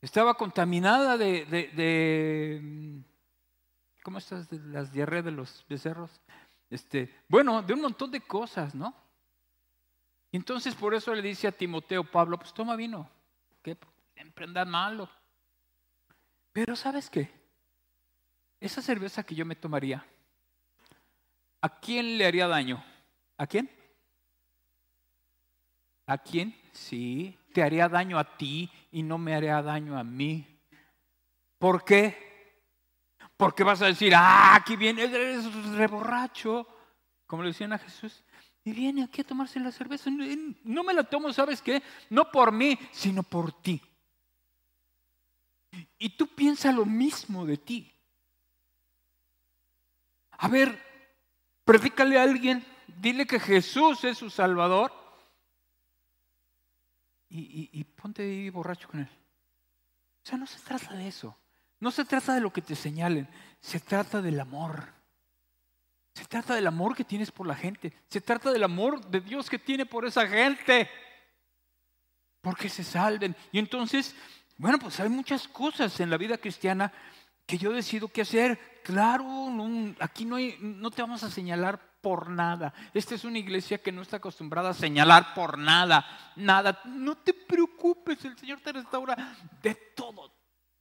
Estaba 0.01 0.33
contaminada 0.33 1.15
de, 1.15 3.03
¿cómo 4.01 4.17
estás? 4.17 4.51
Las 4.51 4.91
diarreas 4.91 5.25
de 5.25 5.31
los 5.31 5.63
becerros. 5.69 6.19
Este, 6.71 7.13
bueno, 7.27 7.61
de 7.61 7.75
un 7.75 7.81
montón 7.81 8.09
de 8.09 8.21
cosas, 8.21 8.73
¿no? 8.73 8.95
Entonces 10.31 10.73
por 10.73 10.95
eso 10.95 11.13
le 11.13 11.21
dice 11.21 11.47
a 11.47 11.51
Timoteo 11.51 12.03
Pablo, 12.03 12.39
pues 12.39 12.51
toma 12.51 12.75
vino, 12.75 13.07
que 13.61 13.77
siempre 14.15 14.45
andas 14.45 14.67
malo. 14.67 15.07
Pero 16.51 16.75
¿sabes 16.75 17.11
qué? 17.11 17.29
Esa 18.59 18.81
cerveza 18.81 19.21
que 19.21 19.35
yo 19.35 19.45
me 19.45 19.55
tomaría, 19.55 20.03
¿A 21.65 21.79
quién 21.79 22.19
le 22.19 22.27
haría 22.27 22.47
daño? 22.47 22.85
¿A 23.37 23.47
quién? 23.47 23.67
¿A 26.05 26.15
quién? 26.19 26.55
Sí, 26.71 27.35
te 27.55 27.63
haría 27.63 27.89
daño 27.89 28.19
a 28.19 28.37
ti 28.37 28.69
y 28.91 29.01
no 29.01 29.17
me 29.17 29.33
haría 29.33 29.63
daño 29.63 29.97
a 29.97 30.03
mí. 30.03 30.45
¿Por 31.57 31.83
qué? 31.83 32.61
Porque 33.35 33.63
vas 33.63 33.81
a 33.81 33.87
decir, 33.87 34.13
ah, 34.15 34.53
aquí 34.53 34.75
viene, 34.75 35.05
eres 35.05 35.51
reborracho, 35.71 36.67
como 37.25 37.41
le 37.41 37.49
decían 37.49 37.73
a 37.73 37.79
Jesús, 37.79 38.23
y 38.63 38.71
viene 38.71 39.03
aquí 39.03 39.21
a 39.21 39.27
tomarse 39.27 39.59
la 39.59 39.71
cerveza. 39.71 40.11
No 40.63 40.83
me 40.83 40.93
la 40.93 41.03
tomo, 41.03 41.33
¿sabes 41.33 41.63
qué? 41.63 41.81
No 42.11 42.29
por 42.29 42.51
mí, 42.51 42.77
sino 42.91 43.23
por 43.23 43.51
ti. 43.63 43.81
Y 45.97 46.09
tú 46.09 46.27
piensas 46.27 46.75
lo 46.75 46.85
mismo 46.85 47.43
de 47.43 47.57
ti. 47.57 47.91
A 50.37 50.47
ver, 50.47 50.84
Predícale 51.65 52.19
a 52.19 52.23
alguien, 52.23 52.63
dile 52.87 53.25
que 53.25 53.39
Jesús 53.39 54.03
es 54.03 54.19
su 54.19 54.29
Salvador 54.29 54.93
y, 57.27 57.83
ponte 57.83 58.21
ahí 58.21 58.49
borracho 58.49 58.87
con 58.87 59.01
él. 59.01 59.09
O 60.23 60.27
sea, 60.27 60.37
no 60.37 60.45
se 60.45 60.59
trata 60.59 60.93
de 60.93 61.07
eso. 61.07 61.35
No 61.79 61.91
se 61.91 62.05
trata 62.05 62.35
de 62.35 62.41
lo 62.41 62.53
que 62.53 62.61
te 62.61 62.75
señalen. 62.75 63.27
Se 63.59 63.79
trata 63.79 64.21
del 64.21 64.39
amor. 64.39 64.93
Se 66.13 66.25
trata 66.25 66.55
del 66.55 66.67
amor 66.67 66.95
que 66.95 67.03
tienes 67.03 67.31
por 67.31 67.45
la 67.45 67.55
gente. 67.55 67.93
Se 68.07 68.21
trata 68.21 68.51
del 68.51 68.63
amor 68.63 69.05
de 69.07 69.19
Dios 69.19 69.49
que 69.49 69.59
tiene 69.59 69.85
por 69.85 70.05
esa 70.05 70.25
gente. 70.27 70.89
Porque 72.41 72.69
se 72.69 72.83
salven. 72.83 73.35
Y 73.51 73.59
entonces, 73.59 74.15
bueno, 74.57 74.79
pues 74.79 74.99
hay 74.99 75.09
muchas 75.09 75.47
cosas 75.47 75.99
en 75.99 76.09
la 76.09 76.17
vida 76.17 76.37
cristiana 76.37 76.93
que 77.45 77.57
yo 77.57 77.71
decido 77.71 78.07
qué 78.07 78.21
hacer. 78.21 78.81
Claro, 78.83 79.25
aquí 79.99 80.25
no, 80.25 80.91
te 80.91 81.01
vamos 81.01 81.23
a 81.23 81.29
señalar 81.29 81.79
por 82.01 82.29
nada. 82.29 82.73
Esta 82.93 83.15
es 83.15 83.23
una 83.23 83.39
iglesia 83.39 83.81
que 83.81 83.91
no 83.91 84.01
está 84.01 84.17
acostumbrada 84.17 84.69
a 84.69 84.73
señalar 84.73 85.33
por 85.33 85.57
nada, 85.57 86.33
nada. 86.35 86.81
No 86.85 87.17
te 87.17 87.33
preocupes, 87.33 88.23
el 88.25 88.37
Señor 88.37 88.59
te 88.61 88.71
restaura 88.71 89.35
de 89.61 89.75
todo, 89.95 90.31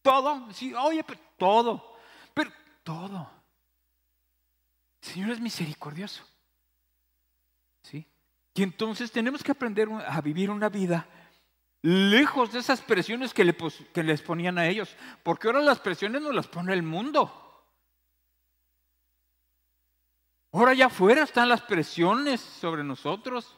todo. 0.02 0.52
Sí, 0.52 0.75
oye, 0.75 1.02
pero 1.04 1.21
todo, 1.38 1.97
pero 2.35 2.50
todo. 2.83 3.30
El 5.02 5.09
Señor 5.09 5.30
es 5.30 5.40
misericordioso. 5.40 6.25
¿Sí? 7.83 8.06
Y 8.54 8.62
entonces 8.62 9.11
tenemos 9.11 9.42
que 9.42 9.52
aprender 9.52 9.88
a 9.90 10.21
vivir 10.21 10.50
una 10.50 10.68
vida 10.68 11.06
lejos 11.84 12.50
de 12.50 12.60
esas 12.60 12.80
presiones 12.80 13.34
que, 13.34 13.44
les 13.44 14.22
ponían 14.22 14.56
a 14.56 14.66
ellos, 14.66 14.96
porque 15.22 15.48
ahora 15.48 15.60
las 15.60 15.80
presiones 15.80 16.22
nos 16.22 16.34
las 16.34 16.46
pone 16.46 16.72
el 16.72 16.82
mundo. 16.82 17.30
Ahora 20.50 20.72
ya 20.72 20.86
afuera 20.86 21.22
están 21.22 21.50
las 21.50 21.60
presiones 21.60 22.40
sobre 22.40 22.82
nosotros, 22.82 23.54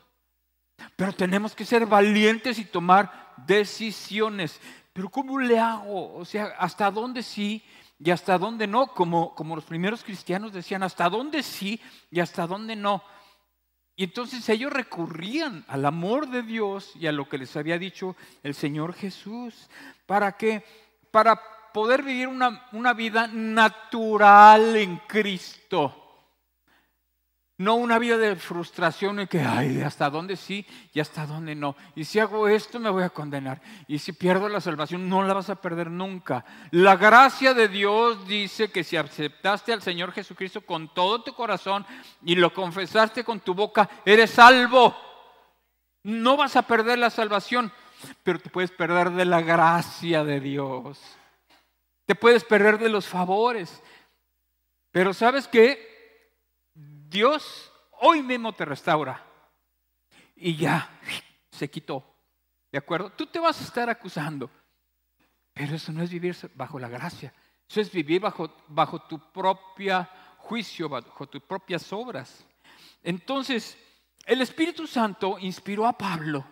pero 0.96 1.12
tenemos 1.12 1.54
que 1.54 1.64
ser 1.64 1.86
valientes 1.86 2.58
y 2.58 2.64
tomar 2.64 3.32
decisiones. 3.46 4.60
Pero 4.92 5.08
¿cómo 5.08 5.38
le 5.38 5.60
hago? 5.60 6.16
O 6.16 6.24
sea, 6.24 6.46
¿hasta 6.58 6.90
dónde 6.90 7.22
sí 7.22 7.62
y 7.96 8.10
hasta 8.10 8.38
dónde 8.38 8.66
no? 8.66 8.88
Como, 8.88 9.36
como 9.36 9.54
los 9.54 9.64
primeros 9.64 10.02
cristianos 10.02 10.52
decían, 10.52 10.82
¿hasta 10.82 11.08
dónde 11.08 11.44
sí 11.44 11.80
y 12.10 12.18
hasta 12.18 12.44
dónde 12.48 12.74
no? 12.74 13.04
Y 13.96 14.04
entonces 14.04 14.46
ellos 14.50 14.72
recurrían 14.72 15.64
al 15.68 15.86
amor 15.86 16.28
de 16.28 16.42
Dios 16.42 16.92
y 16.96 17.06
a 17.06 17.12
lo 17.12 17.28
que 17.28 17.38
les 17.38 17.56
había 17.56 17.78
dicho 17.78 18.14
el 18.42 18.54
Señor 18.54 18.92
Jesús. 18.92 19.68
¿Para 20.04 20.32
qué? 20.36 20.62
Para 21.10 21.40
poder 21.72 22.02
vivir 22.02 22.28
una, 22.28 22.68
una 22.72 22.92
vida 22.92 23.26
natural 23.26 24.76
en 24.76 24.98
Cristo. 25.08 26.05
No 27.58 27.76
una 27.76 27.98
vida 27.98 28.18
de 28.18 28.36
frustración 28.36 29.20
y 29.20 29.26
que, 29.26 29.40
ay, 29.40 29.80
hasta 29.80 30.10
dónde 30.10 30.36
sí 30.36 30.66
y 30.92 31.00
hasta 31.00 31.24
dónde 31.24 31.54
no. 31.54 31.74
Y 31.94 32.04
si 32.04 32.18
hago 32.18 32.48
esto 32.48 32.78
me 32.78 32.90
voy 32.90 33.02
a 33.02 33.08
condenar. 33.08 33.62
Y 33.88 33.98
si 33.98 34.12
pierdo 34.12 34.50
la 34.50 34.60
salvación 34.60 35.08
no 35.08 35.22
la 35.22 35.32
vas 35.32 35.48
a 35.48 35.60
perder 35.60 35.90
nunca. 35.90 36.44
La 36.70 36.96
gracia 36.96 37.54
de 37.54 37.68
Dios 37.68 38.28
dice 38.28 38.70
que 38.70 38.84
si 38.84 38.98
aceptaste 38.98 39.72
al 39.72 39.80
Señor 39.80 40.12
Jesucristo 40.12 40.60
con 40.60 40.92
todo 40.92 41.22
tu 41.22 41.32
corazón 41.32 41.86
y 42.22 42.34
lo 42.34 42.52
confesaste 42.52 43.24
con 43.24 43.40
tu 43.40 43.54
boca, 43.54 43.88
eres 44.04 44.32
salvo. 44.32 44.94
No 46.02 46.36
vas 46.36 46.56
a 46.56 46.62
perder 46.62 46.98
la 46.98 47.08
salvación, 47.08 47.72
pero 48.22 48.38
te 48.38 48.50
puedes 48.50 48.70
perder 48.70 49.12
de 49.12 49.24
la 49.24 49.40
gracia 49.40 50.24
de 50.24 50.40
Dios. 50.40 51.00
Te 52.04 52.14
puedes 52.14 52.44
perder 52.44 52.78
de 52.78 52.90
los 52.90 53.06
favores. 53.06 53.82
Pero 54.92 55.14
¿sabes 55.14 55.48
qué? 55.48 55.95
Dios 57.16 57.72
hoy 57.92 58.22
mismo 58.22 58.52
te 58.52 58.66
restaura. 58.66 59.24
Y 60.34 60.54
ya, 60.54 61.00
se 61.50 61.70
quitó. 61.70 62.04
¿De 62.70 62.76
acuerdo? 62.76 63.08
Tú 63.08 63.24
te 63.24 63.38
vas 63.38 63.58
a 63.58 63.64
estar 63.64 63.88
acusando. 63.88 64.50
Pero 65.54 65.76
eso 65.76 65.92
no 65.92 66.02
es 66.02 66.10
vivir 66.10 66.36
bajo 66.54 66.78
la 66.78 66.90
gracia. 66.90 67.32
Eso 67.66 67.80
es 67.80 67.90
vivir 67.90 68.20
bajo, 68.20 68.54
bajo 68.68 69.00
tu 69.00 69.18
propia 69.32 70.10
juicio, 70.36 70.90
bajo 70.90 71.26
tus 71.26 71.40
propias 71.40 71.90
obras. 71.90 72.46
Entonces, 73.02 73.78
el 74.26 74.42
Espíritu 74.42 74.86
Santo 74.86 75.38
inspiró 75.38 75.86
a 75.86 75.96
Pablo 75.96 76.44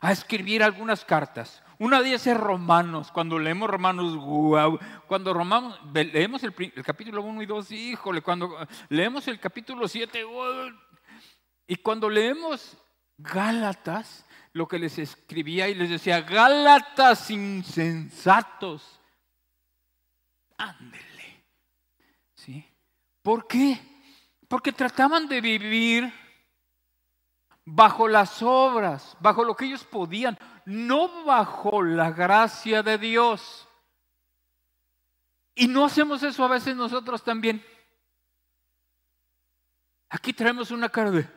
a 0.00 0.12
escribir 0.12 0.62
algunas 0.62 1.04
cartas. 1.04 1.62
Una 1.80 2.02
de 2.02 2.10
ellas 2.10 2.26
es 2.26 2.36
Romanos. 2.36 3.10
Cuando 3.10 3.38
leemos 3.38 3.70
Romanos, 3.70 4.14
wow. 4.14 4.78
Cuando 5.06 5.32
Romanos, 5.32 5.80
leemos 5.94 6.42
el, 6.44 6.54
capítulo 6.84 7.22
1 7.22 7.40
y 7.40 7.46
2, 7.46 7.72
híjole. 7.72 8.20
Cuando 8.20 8.54
leemos 8.90 9.26
el 9.28 9.40
capítulo 9.40 9.88
7, 9.88 10.22
Y 11.66 11.76
cuando 11.76 12.10
leemos 12.10 12.76
Gálatas, 13.16 14.26
lo 14.52 14.68
que 14.68 14.78
les 14.78 14.98
escribía 14.98 15.68
y 15.68 15.74
les 15.74 15.88
decía, 15.88 16.20
Gálatas 16.20 17.30
insensatos. 17.30 19.00
Ándele. 20.58 21.46
¿Sí? 22.34 22.62
¿Por 23.22 23.46
qué? 23.46 23.80
Porque 24.48 24.72
trataban 24.72 25.26
de 25.26 25.40
vivir 25.40 26.12
bajo 27.64 28.06
las 28.06 28.42
obras, 28.42 29.16
bajo 29.20 29.44
lo 29.44 29.56
que 29.56 29.64
ellos 29.64 29.84
podían, 29.84 30.38
no 30.64 31.24
bajo 31.24 31.82
la 31.82 32.10
gracia 32.10 32.82
de 32.82 32.98
Dios. 32.98 33.68
Y 35.54 35.68
no 35.68 35.84
hacemos 35.84 36.22
eso 36.22 36.44
a 36.44 36.48
veces 36.48 36.74
nosotros 36.76 37.22
también. 37.22 37.64
Aquí 40.08 40.32
traemos 40.32 40.70
una 40.70 40.88
cara 40.88 41.10
de, 41.10 41.28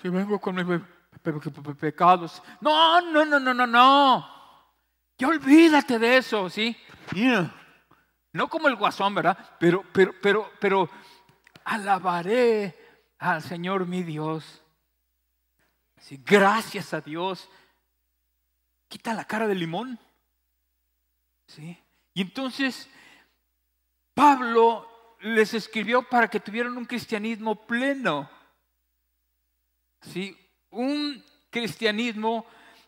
si 0.00 0.08
vengo 0.08 0.40
con 0.40 0.56
mis 0.56 1.76
pecados. 1.76 2.42
No, 2.60 3.00
no, 3.00 3.24
no, 3.24 3.38
no, 3.38 3.54
no, 3.54 3.66
no. 3.66 4.28
Ya 5.16 5.28
olvídate 5.28 5.98
de 5.98 6.16
eso, 6.16 6.50
¿sí? 6.50 6.76
No 8.32 8.48
como 8.48 8.66
el 8.66 8.76
guasón, 8.76 9.14
¿verdad? 9.14 9.38
Pero, 9.60 9.84
pero, 9.92 10.12
pero, 10.20 10.50
pero 10.58 10.90
alabaré 11.64 12.76
al 13.18 13.42
Señor 13.42 13.86
mi 13.86 14.02
Dios. 14.02 14.61
Gracias 16.10 16.92
a 16.92 17.00
Dios. 17.00 17.48
Quita 18.88 19.14
la 19.14 19.24
cara 19.24 19.46
de 19.46 19.54
limón. 19.54 19.98
¿Sí? 21.46 21.78
Y 22.14 22.22
entonces 22.22 22.88
Pablo 24.14 24.88
les 25.20 25.54
escribió 25.54 26.02
para 26.02 26.28
que 26.28 26.40
tuvieran 26.40 26.76
un 26.76 26.84
cristianismo 26.84 27.66
pleno. 27.66 28.28
¿Sí? 30.02 30.36
Un 30.70 31.24
cristianismo 31.50 32.46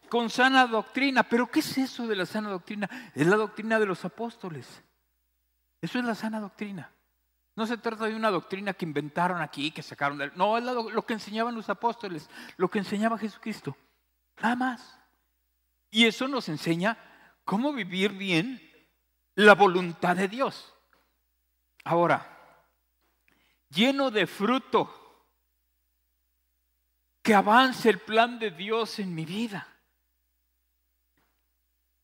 con 0.08 0.28
sana 0.30 0.66
doctrina. 0.66 1.22
¿Pero 1.22 1.50
qué 1.50 1.60
es 1.60 1.78
eso 1.78 2.06
de 2.06 2.16
la 2.16 2.26
sana 2.26 2.50
doctrina? 2.50 2.88
Es 3.14 3.26
la 3.26 3.36
doctrina 3.36 3.78
de 3.78 3.86
los 3.86 4.04
apóstoles. 4.04 4.82
Eso 5.80 5.98
es 5.98 6.04
la 6.04 6.14
sana 6.14 6.40
doctrina. 6.40 6.93
No 7.56 7.66
se 7.66 7.76
trata 7.78 8.06
de 8.06 8.14
una 8.14 8.30
doctrina 8.30 8.74
que 8.74 8.84
inventaron 8.84 9.40
aquí, 9.40 9.70
que 9.70 9.82
sacaron 9.82 10.18
del... 10.18 10.32
No, 10.34 10.58
es 10.58 10.64
lo 10.64 11.06
que 11.06 11.12
enseñaban 11.12 11.54
los 11.54 11.68
apóstoles, 11.68 12.28
lo 12.56 12.68
que 12.68 12.80
enseñaba 12.80 13.18
Jesucristo. 13.18 13.76
Nada 14.42 14.56
más. 14.56 14.98
Y 15.90 16.06
eso 16.06 16.26
nos 16.26 16.48
enseña 16.48 16.98
cómo 17.44 17.72
vivir 17.72 18.12
bien 18.12 18.60
la 19.36 19.54
voluntad 19.54 20.16
de 20.16 20.26
Dios. 20.26 20.74
Ahora, 21.84 22.26
lleno 23.68 24.10
de 24.10 24.26
fruto, 24.26 25.00
que 27.22 27.34
avance 27.34 27.88
el 27.88 28.00
plan 28.00 28.38
de 28.38 28.50
Dios 28.50 28.98
en 28.98 29.14
mi 29.14 29.24
vida, 29.24 29.66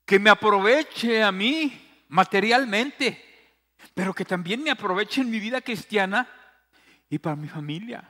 que 0.06 0.18
me 0.18 0.30
aproveche 0.30 1.22
a 1.22 1.30
mí 1.30 2.04
materialmente, 2.08 3.29
pero 3.94 4.14
que 4.14 4.24
también 4.24 4.62
me 4.62 4.70
aproveche 4.70 5.20
en 5.20 5.30
mi 5.30 5.40
vida 5.40 5.60
cristiana 5.60 6.28
y 7.08 7.18
para 7.18 7.36
mi 7.36 7.48
familia. 7.48 8.08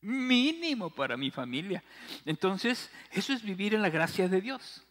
Mínimo 0.00 0.90
para 0.90 1.16
mi 1.16 1.30
familia. 1.30 1.82
Entonces, 2.24 2.90
eso 3.10 3.32
es 3.32 3.42
vivir 3.42 3.74
en 3.74 3.82
la 3.82 3.90
gracia 3.90 4.28
de 4.28 4.40
Dios. 4.40 4.86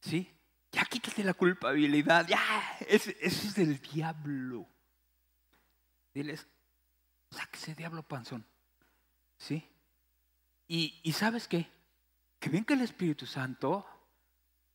¿Sí? 0.00 0.30
Ya 0.70 0.84
quítate 0.84 1.24
la 1.24 1.34
culpabilidad. 1.34 2.26
Ya, 2.28 2.40
ese, 2.88 3.16
es 3.20 3.54
del 3.54 3.80
diablo. 3.80 4.68
Diles, 6.12 6.46
sáquese 7.30 7.74
diablo 7.74 8.02
panzón. 8.02 8.44
¿Sí? 9.38 9.66
Y, 10.68 11.00
y 11.02 11.12
¿sabes 11.12 11.48
qué? 11.48 11.68
Que 12.38 12.50
ven 12.50 12.64
que 12.64 12.74
el 12.74 12.82
Espíritu 12.82 13.26
Santo, 13.26 13.86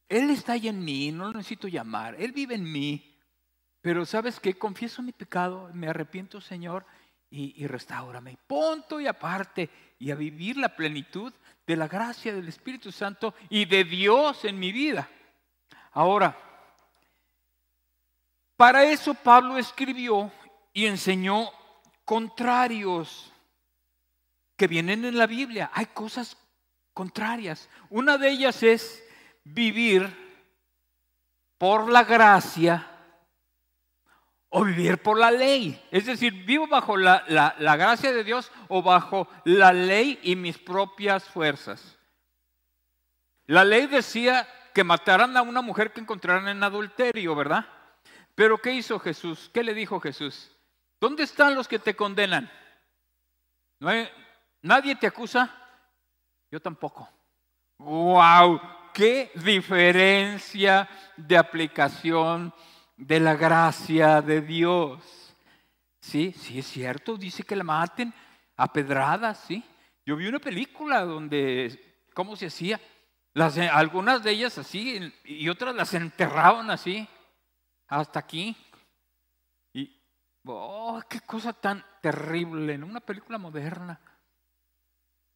Él 0.08 0.30
está 0.32 0.54
ahí 0.54 0.68
en 0.68 0.84
mí, 0.84 1.12
no 1.12 1.26
lo 1.26 1.34
necesito 1.34 1.68
llamar. 1.68 2.16
Él 2.20 2.32
vive 2.32 2.56
en 2.56 2.64
mí. 2.64 3.09
Pero 3.82 4.06
¿sabes 4.06 4.40
qué? 4.40 4.58
Confieso 4.58 5.02
mi 5.02 5.12
pecado, 5.12 5.70
me 5.74 5.88
arrepiento, 5.88 6.42
Señor, 6.42 6.86
y, 7.30 7.64
y 7.64 7.68
restaurame. 7.68 8.38
Punto 8.48 9.00
y 9.00 9.08
aparte. 9.08 9.70
Y 10.00 10.12
a 10.12 10.16
vivir 10.16 10.58
la 10.58 10.76
plenitud 10.76 11.34
de 11.66 11.76
la 11.76 11.88
gracia 11.88 12.34
del 12.34 12.48
Espíritu 12.48 12.92
Santo 12.92 13.34
y 13.50 13.66
de 13.66 13.84
Dios 13.84 14.44
en 14.46 14.60
mi 14.60 14.72
vida. 14.72 15.10
Ahora, 15.92 16.38
para 18.56 18.84
eso 18.84 19.14
Pablo 19.14 19.58
escribió 19.58 20.32
y 20.74 20.86
enseñó 20.86 21.50
contrarios 22.04 23.32
que 24.58 24.68
vienen 24.68 25.06
en 25.06 25.18
la 25.18 25.28
Biblia. 25.28 25.72
Hay 25.74 25.86
cosas 25.86 26.36
contrarias. 26.94 27.70
Una 27.90 28.18
de 28.18 28.30
ellas 28.30 28.62
es 28.62 29.02
vivir 29.44 30.14
por 31.58 31.90
la 31.90 32.04
gracia 32.04 32.86
o 34.50 34.64
vivir 34.64 34.98
por 35.02 35.18
la 35.18 35.32
ley. 35.32 35.82
Es 35.92 36.06
decir, 36.06 36.34
vivo 36.46 36.68
bajo 36.68 36.98
la, 36.98 37.24
la, 37.28 37.76
gracia 37.78 38.12
de 38.12 38.24
Dios 38.24 38.52
o 38.68 38.82
bajo 38.82 39.28
la 39.46 39.72
ley 39.72 40.20
y 40.24 40.36
mis 40.36 40.58
propias 40.58 41.24
fuerzas. 41.24 41.98
La 43.46 43.64
ley 43.64 43.88
decía 43.88 44.48
que 44.74 44.84
mataran 44.84 45.36
a 45.38 45.42
una 45.42 45.62
mujer 45.62 45.92
que 45.92 46.02
encontraran 46.02 46.48
en 46.48 46.64
adulterio, 46.64 47.36
¿verdad? 47.36 47.66
Pero 48.36 48.58
¿qué 48.58 48.74
hizo 48.74 49.00
Jesús? 49.00 49.50
¿Qué 49.54 49.64
le 49.64 49.74
dijo 49.74 50.00
Jesús? 50.00 50.56
¿Dónde 51.00 51.24
están 51.24 51.56
los 51.56 51.68
que 51.68 51.80
te 51.80 51.96
condenan? 51.96 52.50
¿No 53.80 53.92
¿Nadie 54.62 54.96
te 54.96 55.08
acusa? 55.08 55.50
Yo 56.52 56.62
tampoco. 56.62 57.10
¡Wow! 57.78 58.60
¡Qué 58.94 59.32
diferencia 59.36 60.90
de 61.16 61.38
aplicación 61.38 62.54
de 63.00 63.20
la 63.20 63.36
gracia 63.36 64.22
de 64.22 64.42
Dios! 64.42 65.02
Sí, 66.02 66.34
sí 66.34 66.60
es 66.60 66.68
cierto, 66.68 67.18
dice 67.18 67.44
que 67.44 67.56
la 67.56 67.64
maten 67.64 68.14
a 68.56 68.72
pedradas, 68.72 69.40
¿sí? 69.48 69.64
Yo 70.06 70.16
vi 70.16 70.28
una 70.28 70.40
película 70.40 71.02
donde, 71.06 72.08
¿cómo 72.14 72.36
se 72.36 72.48
hacía? 72.48 72.80
algunas 73.72 74.22
de 74.22 74.32
ellas 74.32 74.58
así 74.58 75.14
y 75.24 75.48
otras 75.48 75.74
las 75.74 75.94
enterraban 75.94 76.70
así, 76.72 77.08
hasta 77.88 78.20
aquí. 78.20 78.58
Y, 79.72 80.02
oh, 80.46 81.02
qué 81.10 81.22
cosa 81.22 81.54
tan 81.54 81.86
terrible, 82.02 82.74
en 82.74 82.84
una 82.84 83.00
película 83.00 83.38
moderna, 83.38 84.02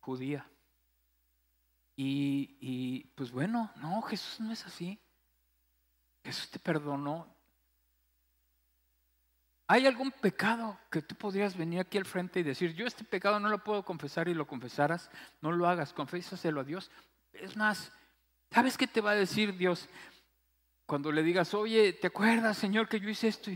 judía. 0.01 0.45
Y, 1.95 2.57
y 2.59 3.03
pues 3.15 3.31
bueno, 3.31 3.71
no, 3.75 4.01
Jesús 4.01 4.41
no 4.41 4.51
es 4.51 4.65
así. 4.65 4.99
Jesús 6.23 6.49
te 6.49 6.59
perdonó. 6.59 7.32
¿Hay 9.67 9.87
algún 9.87 10.11
pecado 10.11 10.77
que 10.91 11.01
tú 11.01 11.15
podrías 11.15 11.55
venir 11.55 11.79
aquí 11.79 11.97
al 11.97 12.05
frente 12.05 12.39
y 12.39 12.43
decir, 12.43 12.73
yo 12.73 12.85
este 12.85 13.03
pecado 13.03 13.39
no 13.39 13.49
lo 13.49 13.63
puedo 13.63 13.83
confesar 13.83 14.27
y 14.27 14.33
lo 14.33 14.45
confesaras? 14.45 15.09
No 15.41 15.51
lo 15.51 15.67
hagas, 15.67 15.93
confésaselo 15.93 16.61
a 16.61 16.63
Dios. 16.63 16.91
Es 17.31 17.55
más, 17.55 17.91
¿sabes 18.51 18.77
qué 18.77 18.87
te 18.87 19.01
va 19.01 19.11
a 19.11 19.15
decir 19.15 19.55
Dios? 19.55 19.87
Cuando 20.85 21.11
le 21.11 21.23
digas, 21.23 21.53
oye, 21.53 21.93
¿te 21.93 22.07
acuerdas, 22.07 22.57
Señor, 22.57 22.89
que 22.89 22.99
yo 22.99 23.09
hice 23.09 23.29
esto? 23.29 23.51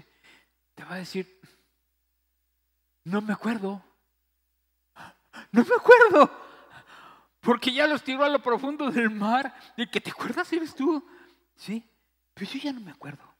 Te 0.75 0.83
va 0.83 0.93
a 0.95 0.99
decir, 0.99 1.39
no 3.03 3.21
me 3.21 3.33
acuerdo. 3.33 3.83
No 5.51 5.63
me 5.63 5.75
acuerdo. 5.75 6.31
Porque 7.41 7.71
ya 7.71 7.85
los 7.87 8.03
tiró 8.03 8.23
a 8.23 8.29
lo 8.29 8.41
profundo 8.41 8.89
del 8.91 9.09
mar. 9.09 9.53
¿Y 9.75 9.87
que 9.87 10.01
te 10.01 10.11
acuerdas 10.11 10.51
eres 10.53 10.73
tú? 10.73 11.05
Sí, 11.55 11.89
pero 12.33 12.49
yo 12.51 12.59
ya 12.59 12.73
no 12.73 12.81
me 12.81 12.91
acuerdo. 12.91 13.36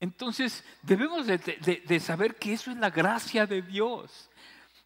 Entonces 0.00 0.64
debemos 0.82 1.26
de, 1.26 2.00
saber 2.00 2.36
que 2.36 2.52
eso 2.52 2.70
es 2.70 2.76
la 2.76 2.90
gracia 2.90 3.46
de 3.46 3.62
Dios. 3.62 4.30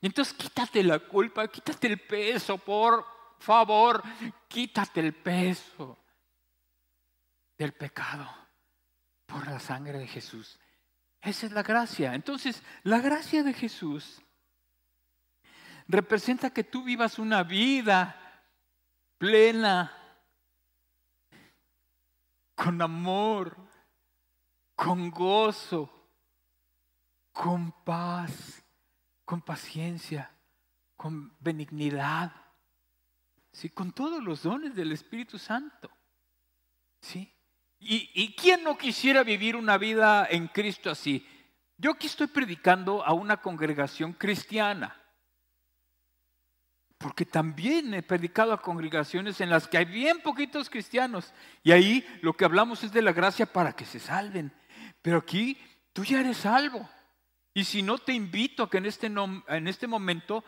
Entonces 0.00 0.34
quítate 0.34 0.82
la 0.82 0.98
culpa, 0.98 1.46
quítate 1.48 1.86
el 1.88 2.00
peso, 2.00 2.58
por 2.58 3.06
favor, 3.38 4.02
quítate 4.48 5.00
el 5.00 5.14
peso 5.14 5.98
del 7.58 7.72
pecado 7.72 8.28
por 9.26 9.46
la 9.46 9.60
sangre 9.60 9.98
de 9.98 10.08
Jesús. 10.08 10.58
Esa 11.20 11.46
es 11.46 11.52
la 11.52 11.62
gracia. 11.62 12.14
Entonces, 12.14 12.62
la 12.82 12.98
gracia 12.98 13.44
de 13.44 13.52
Jesús 13.52 14.20
representa 15.86 16.50
que 16.50 16.64
tú 16.64 16.82
vivas 16.82 17.18
una 17.18 17.44
vida 17.44 18.18
plena, 19.18 19.96
con 22.56 22.82
amor, 22.82 23.56
con 24.82 25.10
gozo, 25.10 25.88
con 27.30 27.70
paz, 27.84 28.64
con 29.24 29.40
paciencia, 29.40 30.28
con 30.96 31.32
benignidad, 31.38 32.32
¿sí? 33.52 33.70
con 33.70 33.92
todos 33.92 34.22
los 34.24 34.42
dones 34.42 34.74
del 34.74 34.90
Espíritu 34.90 35.38
Santo. 35.38 35.88
¿sí? 37.00 37.32
¿Y, 37.78 38.10
¿Y 38.12 38.34
quién 38.34 38.64
no 38.64 38.76
quisiera 38.76 39.22
vivir 39.22 39.54
una 39.54 39.78
vida 39.78 40.26
en 40.28 40.48
Cristo 40.48 40.90
así? 40.90 41.24
Yo 41.78 41.92
aquí 41.92 42.08
estoy 42.08 42.26
predicando 42.26 43.04
a 43.04 43.12
una 43.12 43.36
congregación 43.36 44.12
cristiana. 44.12 44.96
Porque 46.98 47.24
también 47.24 47.94
he 47.94 48.02
predicado 48.02 48.52
a 48.52 48.62
congregaciones 48.62 49.40
en 49.40 49.50
las 49.50 49.66
que 49.66 49.78
hay 49.78 49.84
bien 49.84 50.20
poquitos 50.20 50.70
cristianos. 50.70 51.32
Y 51.62 51.72
ahí 51.72 52.06
lo 52.20 52.32
que 52.36 52.44
hablamos 52.44 52.82
es 52.84 52.92
de 52.92 53.02
la 53.02 53.12
gracia 53.12 53.46
para 53.46 53.72
que 53.74 53.84
se 53.84 53.98
salven. 53.98 54.52
Pero 55.02 55.18
aquí 55.18 55.58
tú 55.92 56.04
ya 56.04 56.20
eres 56.20 56.38
salvo. 56.38 56.88
Y 57.52 57.64
si 57.64 57.82
no, 57.82 57.98
te 57.98 58.12
invito 58.12 58.62
a 58.62 58.70
que 58.70 58.78
en 58.78 58.86
este, 58.86 59.08
en 59.08 59.68
este 59.68 59.86
momento 59.86 60.42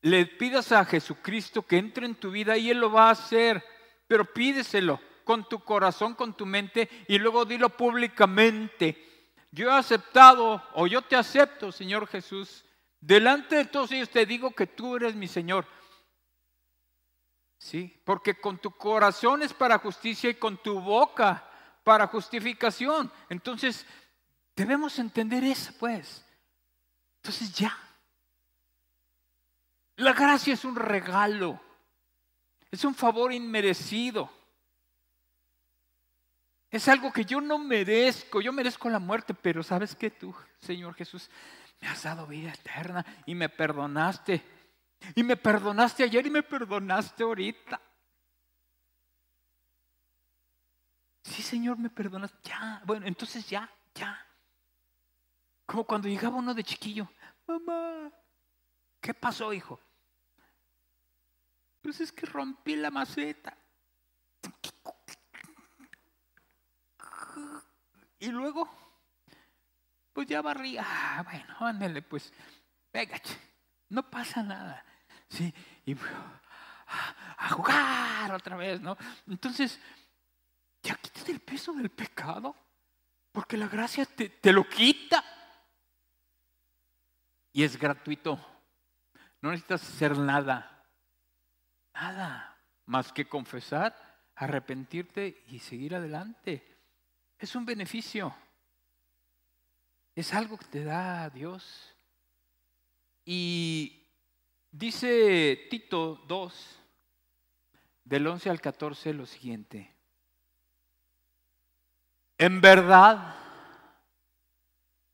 le 0.00 0.24
pidas 0.24 0.72
a 0.72 0.84
Jesucristo 0.84 1.66
que 1.66 1.76
entre 1.76 2.06
en 2.06 2.14
tu 2.14 2.30
vida 2.30 2.56
y 2.56 2.70
Él 2.70 2.78
lo 2.78 2.90
va 2.90 3.08
a 3.08 3.12
hacer. 3.12 3.62
Pero 4.06 4.32
pídeselo 4.32 5.00
con 5.24 5.48
tu 5.48 5.58
corazón, 5.60 6.14
con 6.14 6.34
tu 6.34 6.46
mente 6.46 6.88
y 7.08 7.18
luego 7.18 7.44
dilo 7.44 7.70
públicamente. 7.70 9.04
Yo 9.50 9.68
he 9.68 9.72
aceptado 9.72 10.62
o 10.74 10.86
yo 10.86 11.02
te 11.02 11.16
acepto, 11.16 11.72
Señor 11.72 12.06
Jesús. 12.06 12.64
Delante 13.00 13.56
de 13.56 13.64
todos 13.64 13.90
ellos 13.92 14.10
te 14.10 14.24
digo 14.24 14.52
que 14.52 14.66
tú 14.66 14.96
eres 14.96 15.14
mi 15.14 15.26
Señor. 15.26 15.66
Sí, 17.58 18.00
porque 18.04 18.40
con 18.40 18.58
tu 18.58 18.70
corazón 18.70 19.42
es 19.42 19.52
para 19.52 19.78
justicia 19.78 20.30
y 20.30 20.34
con 20.34 20.58
tu 20.58 20.80
boca 20.80 21.45
para 21.86 22.08
justificación. 22.08 23.12
Entonces, 23.28 23.86
debemos 24.56 24.98
entender 24.98 25.44
eso, 25.44 25.72
pues. 25.78 26.26
Entonces 27.18 27.52
ya. 27.52 27.78
La 29.94 30.12
gracia 30.12 30.54
es 30.54 30.64
un 30.64 30.74
regalo. 30.74 31.60
Es 32.72 32.84
un 32.84 32.92
favor 32.92 33.32
inmerecido. 33.32 34.28
Es 36.72 36.88
algo 36.88 37.12
que 37.12 37.24
yo 37.24 37.40
no 37.40 37.56
merezco. 37.56 38.40
Yo 38.40 38.52
merezco 38.52 38.90
la 38.90 38.98
muerte, 38.98 39.32
pero 39.32 39.62
¿sabes 39.62 39.94
qué 39.94 40.10
tú, 40.10 40.34
Señor 40.58 40.92
Jesús? 40.94 41.30
Me 41.80 41.86
has 41.86 42.02
dado 42.02 42.26
vida 42.26 42.52
eterna 42.52 43.06
y 43.26 43.36
me 43.36 43.48
perdonaste. 43.48 44.42
Y 45.14 45.22
me 45.22 45.36
perdonaste 45.36 46.02
ayer 46.02 46.26
y 46.26 46.30
me 46.30 46.42
perdonaste 46.42 47.22
ahorita. 47.22 47.80
Sí, 51.26 51.42
Señor, 51.42 51.76
me 51.76 51.90
perdonas. 51.90 52.32
Ya, 52.44 52.80
bueno, 52.84 53.06
entonces 53.06 53.48
ya, 53.48 53.68
ya. 53.94 54.24
Como 55.66 55.84
cuando 55.84 56.08
llegaba 56.08 56.36
uno 56.36 56.54
de 56.54 56.62
chiquillo. 56.62 57.08
Mamá, 57.46 58.12
¿qué 59.00 59.12
pasó, 59.12 59.52
hijo? 59.52 59.80
Pues 61.82 62.00
es 62.00 62.12
que 62.12 62.26
rompí 62.26 62.76
la 62.76 62.90
maceta. 62.90 63.56
Y 68.18 68.28
luego, 68.28 68.68
pues 70.12 70.28
ya 70.28 70.40
barrí. 70.42 70.78
Ah, 70.78 71.22
bueno, 71.24 71.54
ándale, 71.58 72.02
pues, 72.02 72.32
venga, 72.92 73.20
no 73.88 74.08
pasa 74.08 74.42
nada. 74.42 74.84
Sí, 75.28 75.52
y 75.84 75.96
a 77.38 77.50
jugar 77.50 78.32
otra 78.32 78.56
vez, 78.56 78.80
¿no? 78.80 78.96
Entonces, 79.26 79.80
ya 80.86 80.94
quítate 80.96 81.32
el 81.32 81.40
peso 81.40 81.72
del 81.72 81.90
pecado, 81.90 82.54
porque 83.32 83.56
la 83.56 83.66
gracia 83.66 84.06
te, 84.06 84.28
te 84.28 84.52
lo 84.52 84.68
quita. 84.68 85.24
Y 87.52 87.64
es 87.64 87.76
gratuito. 87.78 88.38
No 89.40 89.50
necesitas 89.50 89.82
hacer 89.82 90.16
nada. 90.16 90.84
Nada 91.94 92.56
más 92.84 93.12
que 93.12 93.26
confesar, 93.26 93.96
arrepentirte 94.36 95.42
y 95.48 95.58
seguir 95.58 95.94
adelante. 95.94 96.76
Es 97.38 97.56
un 97.56 97.66
beneficio. 97.66 98.34
Es 100.14 100.32
algo 100.34 100.56
que 100.56 100.66
te 100.66 100.84
da 100.84 101.28
Dios. 101.30 101.94
Y 103.24 104.06
dice 104.70 105.66
Tito 105.68 106.22
2, 106.28 106.78
del 108.04 108.26
11 108.26 108.50
al 108.50 108.60
14, 108.60 109.12
lo 109.14 109.26
siguiente. 109.26 109.95
En 112.38 112.60
verdad, 112.60 113.34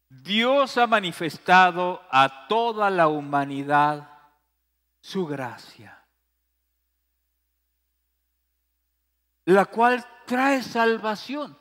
Dios 0.09 0.77
ha 0.77 0.87
manifestado 0.87 2.03
a 2.11 2.47
toda 2.49 2.91
la 2.91 3.09
humanidad 3.09 4.09
su 5.01 5.27
gracia 5.27 6.03
la 9.45 9.65
cual 9.65 10.05
trae 10.27 10.63
salvación. 10.63 11.57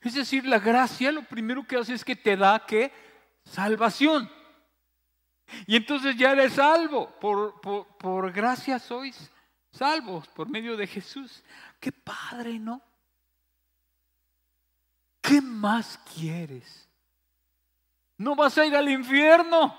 Es 0.00 0.14
decir, 0.14 0.44
la 0.46 0.58
gracia 0.58 1.10
lo 1.10 1.22
primero 1.22 1.66
que 1.66 1.76
hace 1.76 1.94
es 1.94 2.04
que 2.04 2.16
te 2.16 2.36
da 2.36 2.64
que 2.66 2.92
salvación. 3.44 4.30
Y 5.66 5.76
entonces 5.76 6.16
ya 6.16 6.32
eres 6.32 6.54
salvo. 6.54 7.10
Por, 7.18 7.60
por, 7.60 8.32
gracia 8.32 8.78
sois 8.78 9.30
salvos 9.70 10.28
por 10.28 10.48
medio 10.48 10.76
de 10.76 10.86
Jesús. 10.86 11.42
Qué 11.80 11.92
padre, 11.92 12.58
¿no? 12.58 12.82
¿Qué 15.26 15.40
más 15.40 15.98
quieres? 16.14 16.88
No 18.16 18.36
vas 18.36 18.56
a 18.56 18.64
ir 18.64 18.76
al 18.76 18.88
infierno. 18.88 19.76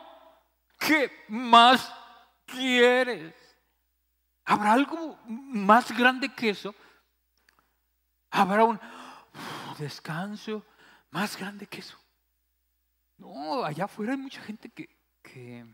¿Qué 0.78 1.10
más 1.30 1.92
quieres? 2.46 3.34
¿Habrá 4.44 4.74
algo 4.74 5.18
más 5.26 5.98
grande 5.98 6.34
que 6.34 6.50
eso? 6.50 6.76
Habrá 8.30 8.66
un 8.66 8.80
descanso 9.80 10.66
más 11.12 11.38
grande 11.38 11.66
que 11.66 11.80
eso. 11.80 11.98
No, 13.18 13.64
allá 13.64 13.86
afuera 13.86 14.14
hay 14.14 14.20
mucha 14.20 14.42
gente 14.42 14.70
que, 14.70 14.90
que 15.24 15.66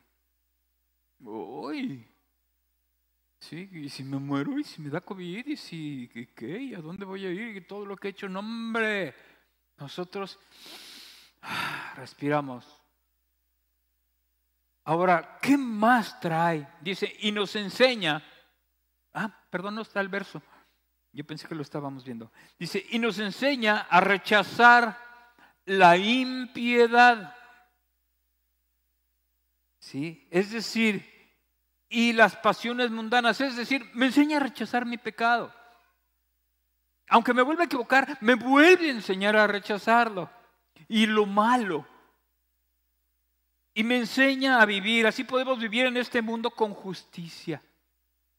uy, 1.19 2.07
sí, 3.39 3.69
y 3.71 3.89
si 3.89 4.03
me 4.03 4.17
muero 4.17 4.57
y 4.59 4.63
si 4.63 4.81
me 4.81 4.89
da 4.89 5.01
COVID 5.01 5.47
y 5.47 5.57
si, 5.57 6.09
¿qué? 6.36 6.62
¿Y 6.62 6.73
a 6.75 6.79
dónde 6.79 7.05
voy 7.05 7.25
a 7.25 7.31
ir? 7.31 7.57
Y 7.57 7.62
todo 7.62 7.86
lo 7.86 7.97
que 7.97 8.07
he 8.07 8.12
hecho, 8.12 8.29
no 8.29 8.39
hombre, 8.39 9.13
nosotros 9.77 10.39
ah, 11.41 11.93
respiramos. 11.95 12.65
Ahora, 14.86 15.39
¿qué 15.41 15.57
más 15.57 16.19
trae? 16.19 16.67
Dice, 16.81 17.15
y 17.19 17.31
nos 17.31 17.55
enseña, 17.55 18.23
ah, 19.13 19.33
perdón, 19.49 19.75
no 19.75 19.81
está 19.81 20.01
el 20.01 20.09
verso, 20.09 20.41
yo 21.13 21.23
pensé 21.25 21.47
que 21.47 21.55
lo 21.55 21.62
estábamos 21.62 22.03
viendo. 22.03 22.31
Dice, 22.57 22.86
y 22.89 22.99
nos 22.99 23.19
enseña 23.19 23.88
a 23.89 24.01
rechazar 24.01 24.99
la 25.65 25.95
impiedad. 25.95 27.36
¿Sí? 29.79 30.27
Es 30.31 30.51
decir, 30.51 31.13
y 31.88 32.13
las 32.13 32.36
pasiones 32.36 32.89
mundanas. 32.89 33.39
Es 33.39 33.55
decir, 33.55 33.89
me 33.93 34.07
enseña 34.07 34.38
a 34.38 34.39
rechazar 34.39 34.86
mi 34.86 34.97
pecado. 34.97 35.53
Aunque 37.09 37.33
me 37.33 37.41
vuelva 37.41 37.63
a 37.63 37.65
equivocar, 37.65 38.17
me 38.21 38.35
vuelve 38.35 38.87
a 38.87 38.93
enseñar 38.93 39.35
a 39.35 39.47
rechazarlo. 39.47 40.29
Y 40.87 41.05
lo 41.05 41.25
malo. 41.25 41.85
Y 43.73 43.83
me 43.83 43.97
enseña 43.97 44.61
a 44.61 44.65
vivir. 44.65 45.07
Así 45.07 45.23
podemos 45.23 45.59
vivir 45.59 45.85
en 45.85 45.97
este 45.97 46.21
mundo 46.21 46.51
con 46.51 46.73
justicia. 46.73 47.61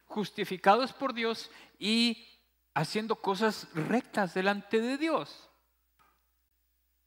Justificados 0.05 0.93
por 0.93 1.13
Dios 1.13 1.51
y 1.79 2.27
haciendo 2.75 3.17
cosas 3.17 3.69
rectas 3.75 4.35
delante 4.35 4.81
de 4.81 4.97
Dios. 4.97 5.51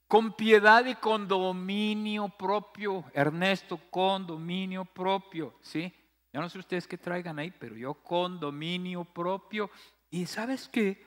Con 0.07 0.33
piedad 0.33 0.85
y 0.85 0.95
con 0.95 1.27
dominio 1.27 2.29
propio. 2.29 3.05
Ernesto, 3.13 3.79
con 3.89 4.25
dominio 4.25 4.85
propio. 4.85 5.55
¿Sí? 5.61 5.93
Yo 6.33 6.41
no 6.41 6.49
sé 6.49 6.59
ustedes 6.59 6.87
qué 6.87 6.97
traigan 6.97 7.39
ahí, 7.39 7.51
pero 7.51 7.75
yo 7.75 7.93
con 7.93 8.39
dominio 8.39 9.05
propio. 9.05 9.69
Y 10.09 10.25
sabes 10.25 10.67
qué? 10.67 11.05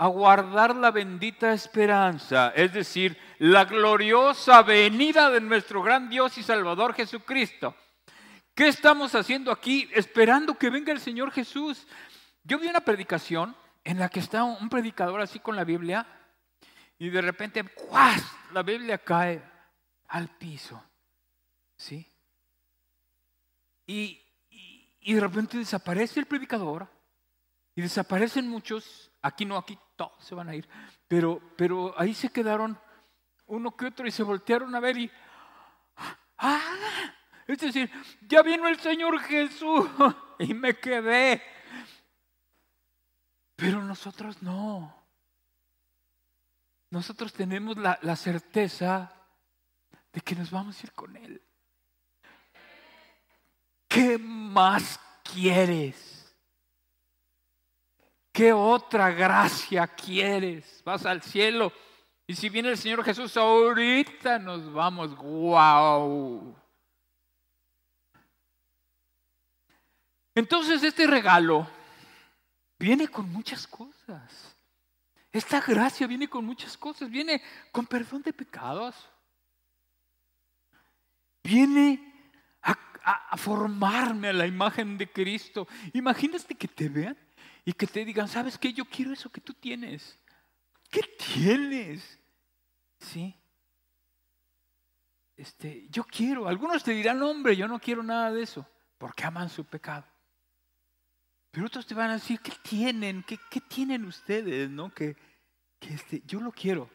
Aguardar 0.00 0.76
la 0.76 0.90
bendita 0.92 1.52
esperanza, 1.52 2.52
es 2.54 2.72
decir, 2.72 3.18
la 3.38 3.64
gloriosa 3.64 4.62
venida 4.62 5.28
de 5.28 5.40
nuestro 5.40 5.82
gran 5.82 6.08
Dios 6.08 6.38
y 6.38 6.42
Salvador 6.42 6.94
Jesucristo. 6.94 7.74
¿Qué 8.54 8.68
estamos 8.68 9.14
haciendo 9.14 9.50
aquí? 9.50 9.88
Esperando 9.92 10.56
que 10.56 10.70
venga 10.70 10.92
el 10.92 11.00
Señor 11.00 11.32
Jesús. 11.32 11.86
Yo 12.44 12.58
vi 12.58 12.68
una 12.68 12.80
predicación 12.80 13.56
en 13.84 13.98
la 13.98 14.08
que 14.08 14.20
está 14.20 14.44
un 14.44 14.68
predicador 14.68 15.20
así 15.20 15.40
con 15.40 15.56
la 15.56 15.64
Biblia 15.64 16.06
y 16.98 17.08
de 17.10 17.20
repente 17.20 17.64
¡cuas! 17.64 18.22
la 18.52 18.62
Biblia 18.62 18.98
cae 18.98 19.42
al 20.08 20.28
piso. 20.28 20.82
¿Sí? 21.76 22.06
Y, 23.86 24.22
de 25.00 25.20
repente 25.20 25.56
desaparece 25.56 26.20
el 26.20 26.26
predicador 26.26 26.86
y 27.78 27.80
desaparecen 27.80 28.48
muchos. 28.48 29.08
Aquí 29.22 29.44
no, 29.44 29.56
aquí 29.56 29.78
todos 29.94 30.24
se 30.24 30.34
van 30.34 30.48
a 30.48 30.54
ir. 30.56 30.68
Pero, 31.06 31.40
pero 31.56 31.94
ahí 31.96 32.12
se 32.12 32.28
quedaron 32.28 32.76
uno 33.46 33.76
que 33.76 33.86
otro 33.86 34.04
y 34.04 34.10
se 34.10 34.24
voltearon 34.24 34.74
a 34.74 34.80
ver 34.80 34.98
y. 34.98 35.08
¡Ah! 36.38 36.60
Es 37.46 37.58
decir, 37.58 37.88
ya 38.22 38.42
vino 38.42 38.66
el 38.66 38.80
Señor 38.80 39.20
Jesús 39.20 39.88
y 40.40 40.54
me 40.54 40.74
quedé. 40.74 41.40
Pero 43.54 43.80
nosotros 43.84 44.42
no. 44.42 44.92
Nosotros 46.90 47.32
tenemos 47.32 47.76
la, 47.76 48.16
certeza 48.16 49.12
de 50.12 50.20
que 50.20 50.34
nos 50.34 50.50
vamos 50.50 50.82
a 50.82 50.86
ir 50.88 50.92
con 50.94 51.14
Él. 51.16 51.40
¿qué 53.86 54.18
más 54.18 54.98
quieres? 55.22 56.17
¿Qué 58.38 58.52
otra 58.52 59.10
gracia 59.10 59.84
quieres? 59.88 60.80
Vas 60.84 61.04
al 61.04 61.22
cielo 61.22 61.72
y 62.24 62.36
si 62.36 62.48
viene 62.48 62.68
el 62.68 62.78
Señor 62.78 63.02
Jesús 63.02 63.36
ahorita 63.36 64.38
nos 64.38 64.72
vamos, 64.72 65.16
wow. 65.16 66.54
Entonces 70.36 70.84
este 70.84 71.08
regalo 71.08 71.68
viene 72.78 73.08
con 73.08 73.28
muchas 73.28 73.66
cosas. 73.66 74.56
Esta 75.32 75.60
gracia 75.60 76.06
viene 76.06 76.28
con 76.28 76.44
muchas 76.44 76.76
cosas. 76.76 77.10
Viene 77.10 77.42
con 77.72 77.86
perdón 77.86 78.22
de 78.22 78.32
pecados. 78.32 78.94
Viene 81.42 82.30
a, 82.62 83.36
formarme 83.36 84.28
a 84.28 84.32
la 84.32 84.46
imagen 84.46 84.96
de 84.96 85.10
Cristo. 85.10 85.66
Imagínate 85.92 86.54
que 86.54 86.68
te 86.68 86.88
vean 86.88 87.18
y 87.68 87.74
que 87.74 87.86
te 87.86 88.02
digan, 88.02 88.26
¿sabes 88.28 88.56
qué? 88.56 88.72
Yo 88.72 88.86
quiero 88.86 89.12
eso 89.12 89.28
que 89.28 89.42
tú 89.42 89.52
tienes. 89.52 90.18
¿Qué 90.90 91.02
tienes? 91.34 92.18
Sí. 92.98 93.36
Este, 95.36 95.86
yo 95.90 96.02
quiero. 96.04 96.48
Algunos 96.48 96.82
te 96.82 96.92
dirán, 96.92 97.22
hombre, 97.22 97.54
yo 97.56 97.68
no 97.68 97.78
quiero 97.78 98.02
nada 98.02 98.32
de 98.32 98.42
eso, 98.42 98.66
porque 98.96 99.22
aman 99.22 99.50
su 99.50 99.66
pecado. 99.66 100.06
Pero 101.50 101.66
otros 101.66 101.86
te 101.86 101.94
van 101.94 102.08
a 102.08 102.14
decir, 102.14 102.40
¿qué 102.40 102.52
tienen? 102.62 103.22
¿Qué, 103.22 103.38
tienen 103.68 104.06
ustedes? 104.06 104.70
¿No? 104.70 104.88
Que, 104.94 105.14
este, 105.82 106.22
yo 106.24 106.40
lo 106.40 106.52
quiero. 106.52 106.88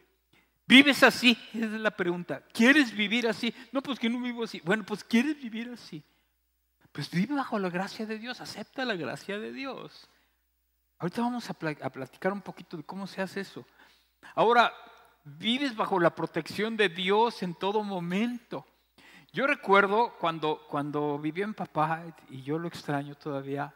¿Vives 0.66 1.04
así? 1.04 1.38
Esa 1.54 1.66
es 1.66 1.82
la 1.82 1.96
pregunta. 1.96 2.42
¿Quieres 2.52 2.92
vivir 2.94 3.28
así? 3.28 3.54
No, 3.72 3.84
pues 3.84 4.00
que 4.00 4.10
no 4.10 4.20
vivo 4.20 4.46
así. 4.46 4.60
Bueno, 4.66 4.84
pues 4.84 5.04
¿quieres 5.04 5.40
vivir 5.40 5.70
así? 5.70 6.04
Pues 6.92 7.12
vive 7.12 7.36
bajo 7.36 7.60
la 7.60 7.70
gracia 7.70 8.08
de 8.08 8.18
Dios, 8.18 8.42
acepta 8.42 8.84
la 8.86 8.96
gracia 8.96 9.38
de 9.38 9.54
Dios. 9.54 10.10
Ahorita 11.04 11.22
vamos 11.22 11.50
a, 11.50 11.54
platicar 11.54 12.32
un 12.32 12.40
poquito 12.40 12.78
de 12.78 12.84
cómo 12.86 13.06
se 13.08 13.22
hace 13.22 13.42
eso. 13.42 13.68
Ahora, 14.36 14.74
vives 15.26 15.76
bajo 15.76 16.00
la 16.00 16.16
protección 16.16 16.78
de 16.78 16.88
Dios 16.88 17.44
en 17.44 17.56
todo 17.56 17.84
momento. 17.84 18.66
Yo 19.34 19.46
recuerdo 19.46 20.18
cuando, 20.18 20.66
cuando 20.70 21.20
viví 21.20 21.42
en 21.42 21.56
papá, 21.56 22.06
y 22.30 22.42
yo 22.44 22.58
lo 22.58 22.70
extraño 22.70 23.16
todavía, 23.16 23.76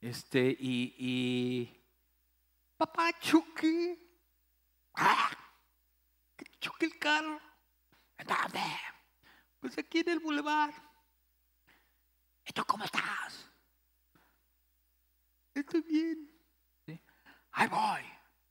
este, 0.00 0.40
y, 0.58 0.96
y 0.98 1.80
papá 2.78 3.12
choque, 3.20 3.96
¡Ah! 4.94 5.30
choque 6.58 6.86
el 6.86 6.98
carro, 6.98 7.40
¿dónde? 8.26 8.60
Pues 9.60 9.78
aquí 9.78 10.00
en 10.00 10.08
el 10.08 10.18
bulevar. 10.18 10.74
¿Y 12.44 12.52
tú 12.52 12.64
cómo 12.64 12.82
estás? 12.82 13.53
Estoy 15.54 15.82
bien. 15.82 16.30
¿Sí? 16.86 17.00
Ahí 17.52 17.68
voy. 17.68 18.02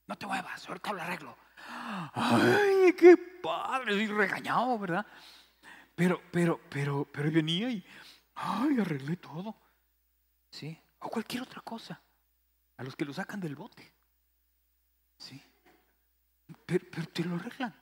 No 0.07 0.17
te 0.17 0.25
muevas, 0.25 0.67
ahorita 0.67 0.93
lo 0.93 1.01
arreglo. 1.01 1.37
Ay, 2.13 2.93
qué 2.97 3.17
padre, 3.17 3.95
y 3.95 4.07
regañado, 4.07 4.77
¿verdad? 4.77 5.05
Pero, 5.95 6.21
pero, 6.31 6.59
pero, 6.69 7.05
pero 7.11 7.31
venía 7.31 7.69
y, 7.69 7.85
ay, 8.35 8.79
arreglé 8.79 9.17
todo. 9.17 9.55
¿Sí? 10.49 10.77
O 10.99 11.09
cualquier 11.09 11.43
otra 11.43 11.61
cosa. 11.61 12.01
A 12.77 12.83
los 12.83 12.95
que 12.95 13.05
lo 13.05 13.13
sacan 13.13 13.39
del 13.39 13.55
bote. 13.55 13.93
¿Sí? 15.17 15.41
Pero, 16.65 16.85
pero 16.91 17.07
te 17.07 17.23
lo 17.23 17.35
arreglan. 17.35 17.73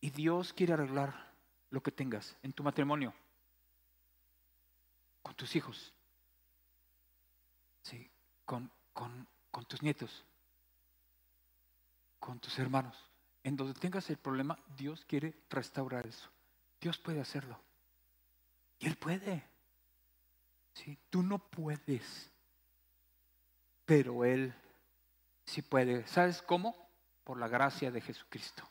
Y 0.00 0.10
Dios 0.10 0.52
quiere 0.52 0.72
arreglar 0.72 1.32
lo 1.70 1.82
que 1.82 1.92
tengas 1.92 2.36
en 2.42 2.52
tu 2.52 2.62
matrimonio, 2.62 3.14
con 5.22 5.34
tus 5.34 5.54
hijos, 5.56 5.94
¿sí? 7.82 8.10
con, 8.44 8.70
con 8.92 9.26
con 9.52 9.66
tus 9.66 9.82
nietos, 9.82 10.24
con 12.18 12.40
tus 12.40 12.58
hermanos. 12.58 12.96
En 13.44 13.56
donde 13.56 13.78
tengas 13.78 14.08
el 14.10 14.16
problema, 14.16 14.58
Dios 14.76 15.04
quiere 15.04 15.34
restaurar 15.50 16.06
eso. 16.06 16.28
Dios 16.80 16.98
puede 16.98 17.20
hacerlo. 17.20 17.60
Y 18.80 18.86
Él 18.86 18.96
puede. 18.96 19.48
¿Sí? 20.72 20.98
Tú 21.10 21.22
no 21.22 21.38
puedes, 21.38 22.30
pero 23.84 24.24
Él 24.24 24.54
sí 25.44 25.60
puede. 25.60 26.06
¿Sabes 26.06 26.40
cómo? 26.40 26.74
Por 27.24 27.38
la 27.38 27.48
gracia 27.48 27.90
de 27.90 28.00
Jesucristo. 28.00 28.66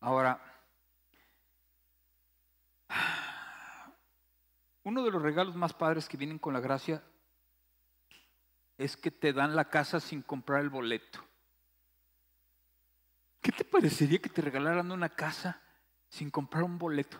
Ahora, 0.00 0.40
uno 4.84 5.04
de 5.04 5.10
los 5.10 5.20
regalos 5.20 5.54
más 5.54 5.74
padres 5.74 6.08
que 6.08 6.16
vienen 6.16 6.38
con 6.38 6.54
la 6.54 6.60
gracia 6.60 7.02
es 8.78 8.96
que 8.96 9.10
te 9.10 9.32
dan 9.32 9.56
la 9.56 9.68
casa 9.68 10.00
sin 10.00 10.22
comprar 10.22 10.60
el 10.60 10.70
boleto. 10.70 11.24
¿Qué 13.40 13.52
te 13.52 13.64
parecería 13.64 14.18
que 14.18 14.28
te 14.28 14.42
regalaran 14.42 14.90
una 14.90 15.08
casa 15.08 15.60
sin 16.08 16.30
comprar 16.30 16.64
un 16.64 16.78
boleto? 16.78 17.18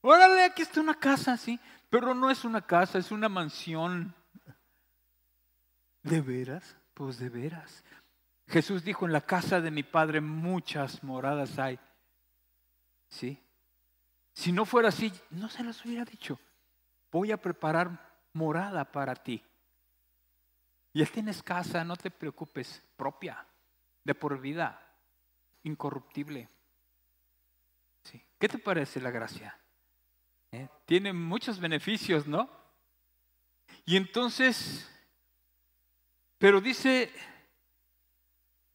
Órale, 0.00 0.44
aquí 0.44 0.62
está 0.62 0.80
una 0.80 0.94
casa, 0.94 1.36
sí, 1.36 1.58
pero 1.90 2.14
no 2.14 2.30
es 2.30 2.44
una 2.44 2.62
casa, 2.62 2.98
es 2.98 3.10
una 3.10 3.28
mansión. 3.28 4.14
¿De 6.02 6.20
veras? 6.20 6.76
Pues 6.94 7.18
de 7.18 7.28
veras. 7.28 7.84
Jesús 8.46 8.82
dijo, 8.82 9.04
en 9.04 9.12
la 9.12 9.20
casa 9.20 9.60
de 9.60 9.70
mi 9.70 9.82
Padre 9.82 10.20
muchas 10.20 11.02
moradas 11.04 11.58
hay. 11.58 11.78
¿Sí? 13.08 13.42
Si 14.32 14.52
no 14.52 14.64
fuera 14.64 14.88
así, 14.88 15.12
no 15.30 15.48
se 15.48 15.62
los 15.64 15.84
hubiera 15.84 16.04
dicho. 16.04 16.38
Voy 17.10 17.32
a 17.32 17.36
preparar 17.36 18.16
morada 18.32 18.84
para 18.90 19.14
ti. 19.14 19.42
Y 20.98 21.02
él 21.02 21.12
tienes 21.12 21.44
casa, 21.44 21.84
no 21.84 21.94
te 21.94 22.10
preocupes, 22.10 22.82
propia, 22.96 23.46
de 24.02 24.16
por 24.16 24.40
vida, 24.40 24.84
incorruptible. 25.62 26.48
Sí. 28.02 28.20
¿Qué 28.36 28.48
te 28.48 28.58
parece 28.58 29.00
la 29.00 29.12
gracia? 29.12 29.56
¿Eh? 30.50 30.66
Tiene 30.86 31.12
muchos 31.12 31.60
beneficios, 31.60 32.26
¿no? 32.26 32.50
Y 33.84 33.96
entonces, 33.96 34.90
pero 36.36 36.60
dice 36.60 37.12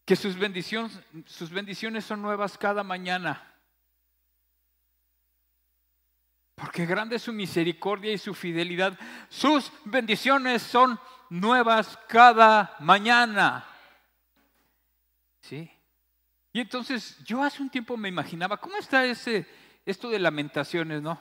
que 0.05 0.15
sus 0.15 0.39
bendiciones, 0.39 0.97
sus 1.25 1.49
bendiciones 1.49 2.05
son 2.05 2.21
nuevas 2.21 2.57
cada 2.57 2.85
mañana. 2.85 3.52
Porque 6.55 6.85
grande 6.85 7.15
es 7.15 7.23
su 7.23 7.33
misericordia 7.33 8.13
y 8.13 8.17
su 8.17 8.33
fidelidad. 8.33 8.97
Sus 9.29 9.71
bendiciones 9.85 10.61
son 10.61 10.99
nuevas 11.29 11.97
cada 12.07 12.75
mañana. 12.79 13.65
¿Sí? 15.41 15.69
Y 16.53 16.61
entonces 16.61 17.17
yo 17.25 17.43
hace 17.43 17.61
un 17.63 17.69
tiempo 17.69 17.97
me 17.97 18.09
imaginaba, 18.09 18.57
¿cómo 18.57 18.77
está 18.77 19.05
ese, 19.05 19.47
esto 19.85 20.09
de 20.09 20.19
lamentaciones, 20.19 21.01
no? 21.01 21.19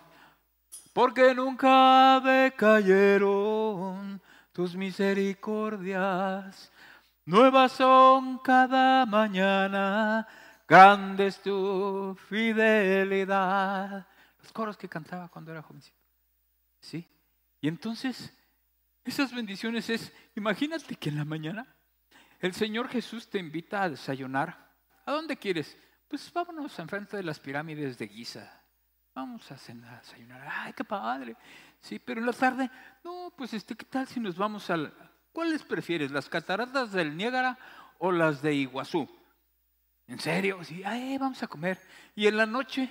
Porque 0.92 1.35
nunca 1.35 2.21
decayeron 2.21 4.21
tus 4.53 4.77
misericordias, 4.77 6.71
nuevas 7.25 7.73
son 7.73 8.38
cada 8.40 9.07
mañana, 9.07 10.29
grande 10.68 11.29
es 11.29 11.40
tu 11.40 12.14
fidelidad. 12.29 14.07
Los 14.43 14.53
coros 14.53 14.77
que 14.77 14.89
cantaba 14.89 15.29
cuando 15.29 15.53
era 15.53 15.63
jovencito. 15.63 15.97
¿Sí? 16.81 17.09
Y 17.61 17.69
entonces 17.69 18.37
esas 19.05 19.35
bendiciones 19.35 19.89
es, 19.91 20.13
imagínate 20.37 20.97
que 20.97 21.09
en 21.09 21.17
la 21.17 21.25
mañana 21.25 21.75
el 22.41 22.53
Señor 22.53 22.89
Jesús 22.89 23.29
te 23.31 23.39
invita 23.39 23.83
a 23.83 23.91
desayunar. 23.91 24.71
¿A 25.07 25.13
dónde 25.13 25.37
quieres? 25.37 25.77
Pues 26.09 26.33
vámonos 26.33 26.79
enfrente 26.79 27.17
de 27.17 27.23
las 27.23 27.41
pirámides 27.41 27.99
de 27.99 28.09
Giza. 28.09 28.63
Vamos 29.15 29.51
a 29.51 29.57
cenar, 29.57 29.95
a 29.95 29.99
desayunar. 30.01 30.49
Ay, 30.51 30.73
qué 30.73 30.85
padre. 30.85 31.37
Sí, 31.81 31.99
pero 31.99 32.21
en 32.21 32.27
la 32.27 32.33
tarde, 32.33 32.71
no, 33.05 33.33
pues 33.37 33.55
este, 33.55 33.77
¿qué 33.77 33.85
tal 33.85 34.07
si 34.07 34.21
nos 34.21 34.37
vamos 34.37 34.71
al... 34.71 34.93
¿Cuáles 35.33 35.63
prefieres? 35.63 36.11
¿Las 36.11 36.29
cataratas 36.29 36.93
del 36.93 37.17
Niágara 37.17 37.59
o 37.99 38.13
las 38.13 38.43
de 38.43 38.55
Iguazú? 38.55 39.09
¿En 40.07 40.19
serio? 40.19 40.63
Sí, 40.63 40.83
ay, 40.85 41.17
vamos 41.19 41.43
a 41.43 41.47
comer. 41.47 41.81
Y 42.15 42.27
en 42.27 42.37
la 42.37 42.47
noche, 42.47 42.91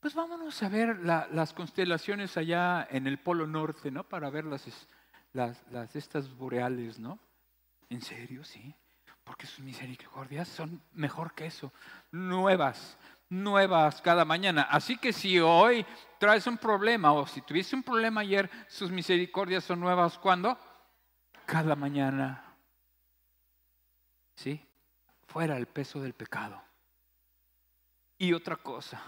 pues 0.00 0.14
vámonos 0.14 0.62
a 0.62 0.68
ver 0.68 1.00
las 1.00 1.52
constelaciones 1.52 2.36
allá 2.36 2.86
en 2.90 3.06
el 3.06 3.18
Polo 3.18 3.46
Norte, 3.46 3.90
¿no? 3.90 4.04
Para 4.04 4.30
ver 4.30 4.44
las, 4.44 5.96
estas 5.96 6.34
boreales, 6.36 6.98
¿no? 6.98 7.18
¿En 7.90 8.00
serio? 8.00 8.44
Sí. 8.44 8.74
Porque 9.24 9.46
sus 9.46 9.60
misericordias 9.60 10.48
son 10.48 10.82
mejor 10.92 11.34
que 11.34 11.46
eso. 11.46 11.72
Nuevas, 12.12 12.96
nuevas 13.28 14.00
cada 14.00 14.24
mañana. 14.24 14.62
Así 14.70 14.96
que 14.96 15.12
si 15.12 15.38
hoy 15.40 15.84
traes 16.18 16.46
un 16.46 16.58
problema 16.58 17.12
o 17.12 17.26
si 17.26 17.42
tuviste 17.42 17.74
un 17.74 17.82
problema 17.82 18.20
ayer, 18.20 18.48
sus 18.68 18.90
misericordias 18.90 19.64
son 19.64 19.80
nuevas 19.80 20.16
¿cuándo? 20.18 20.56
Cada 21.44 21.74
mañana. 21.74 22.44
¿Sí? 24.36 24.64
Fuera 25.26 25.56
el 25.56 25.66
peso 25.66 26.00
del 26.00 26.14
pecado. 26.14 26.62
Y 28.16 28.32
otra 28.32 28.56
cosa, 28.56 29.00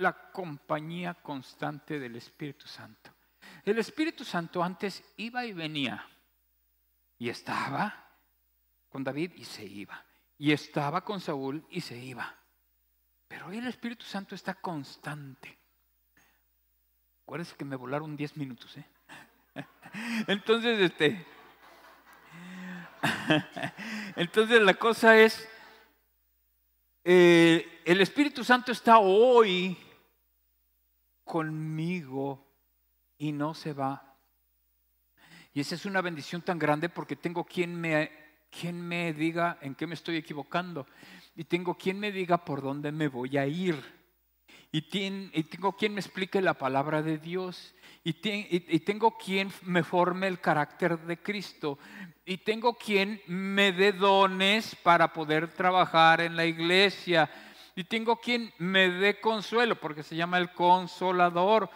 la 0.00 0.30
compañía 0.32 1.14
constante 1.14 1.98
del 1.98 2.16
Espíritu 2.16 2.66
Santo. 2.66 3.12
El 3.64 3.78
Espíritu 3.78 4.24
Santo 4.24 4.62
antes 4.62 5.04
iba 5.16 5.44
y 5.44 5.52
venía 5.52 6.06
y 7.18 7.28
estaba 7.28 8.08
con 8.88 9.04
David 9.04 9.32
y 9.36 9.44
se 9.44 9.64
iba. 9.64 10.04
Y 10.38 10.52
estaba 10.52 11.04
con 11.04 11.20
Saúl 11.20 11.66
y 11.70 11.82
se 11.82 11.98
iba. 11.98 12.34
Pero 13.28 13.48
hoy 13.48 13.58
el 13.58 13.66
Espíritu 13.66 14.04
Santo 14.04 14.34
está 14.34 14.54
constante. 14.54 15.58
Acuérdense 17.22 17.54
que 17.56 17.64
me 17.64 17.76
volaron 17.76 18.16
10 18.16 18.36
minutos, 18.38 18.76
¿eh? 18.78 18.86
Entonces, 20.26 20.80
este. 20.80 21.26
Entonces 24.16 24.62
la 24.62 24.74
cosa 24.74 25.18
es, 25.18 25.48
eh, 27.04 27.82
el 27.84 28.00
Espíritu 28.00 28.42
Santo 28.42 28.72
está 28.72 28.98
hoy 28.98 29.76
conmigo 31.30 32.44
y 33.16 33.30
no 33.30 33.54
se 33.54 33.72
va. 33.72 34.18
Y 35.52 35.60
esa 35.60 35.76
es 35.76 35.86
una 35.86 36.00
bendición 36.00 36.42
tan 36.42 36.58
grande 36.58 36.88
porque 36.88 37.14
tengo 37.14 37.44
quien 37.44 37.80
me, 37.80 38.10
quien 38.50 38.80
me 38.80 39.12
diga 39.12 39.56
en 39.62 39.76
qué 39.76 39.86
me 39.86 39.94
estoy 39.94 40.16
equivocando 40.16 40.88
y 41.36 41.44
tengo 41.44 41.76
quien 41.76 42.00
me 42.00 42.10
diga 42.10 42.44
por 42.44 42.62
dónde 42.62 42.90
me 42.90 43.06
voy 43.06 43.38
a 43.38 43.46
ir. 43.46 43.76
Y, 44.72 44.82
tengo 45.44 45.76
quien 45.76 45.94
me 45.94 46.00
explique 46.00 46.42
la 46.42 46.54
palabra 46.54 47.00
de 47.00 47.18
Dios. 47.18 47.76
Y, 48.02 48.16
y, 48.24 48.80
tengo 48.80 49.16
quien 49.16 49.52
me 49.62 49.84
forme 49.84 50.26
el 50.26 50.40
carácter 50.40 50.98
de 50.98 51.18
Cristo. 51.18 51.78
Y 52.24 52.38
tengo 52.38 52.74
quien 52.74 53.20
me 53.28 53.70
dé 53.70 53.92
dones 53.92 54.74
para 54.76 55.12
poder 55.12 55.48
trabajar 55.52 56.20
en 56.20 56.34
la 56.34 56.44
iglesia. 56.44 57.30
Y 57.80 57.84
tengo 57.84 58.16
quien 58.16 58.52
me 58.58 58.90
dé 58.90 59.20
consuelo, 59.20 59.74
porque 59.74 60.02
se 60.02 60.14
llama 60.14 60.36
el 60.36 60.52
consolador. 60.52 61.70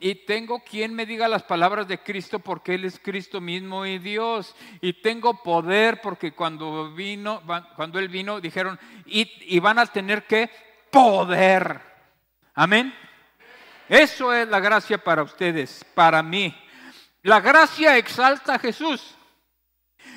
Y 0.00 0.14
tengo 0.14 0.64
quien 0.64 0.94
me 0.94 1.04
diga 1.04 1.28
las 1.28 1.42
palabras 1.42 1.86
de 1.86 1.98
Cristo 1.98 2.38
porque 2.38 2.76
Él 2.76 2.86
es 2.86 2.98
Cristo 2.98 3.42
mismo 3.42 3.84
y 3.84 3.98
Dios. 3.98 4.56
Y 4.80 4.94
tengo 5.02 5.42
poder 5.42 6.00
porque 6.00 6.32
cuando 6.32 6.90
vino, 6.94 7.42
cuando 7.76 7.98
Él 7.98 8.08
vino, 8.08 8.40
dijeron, 8.40 8.80
y, 9.04 9.30
y 9.54 9.60
van 9.60 9.78
a 9.78 9.84
tener 9.84 10.26
que 10.26 10.48
poder. 10.90 11.78
Amén. 12.54 12.94
Eso 13.86 14.32
es 14.32 14.48
la 14.48 14.60
gracia 14.60 14.96
para 14.96 15.22
ustedes, 15.22 15.84
para 15.94 16.22
mí. 16.22 16.56
La 17.20 17.42
gracia 17.42 17.98
exalta 17.98 18.54
a 18.54 18.58
Jesús. 18.58 19.14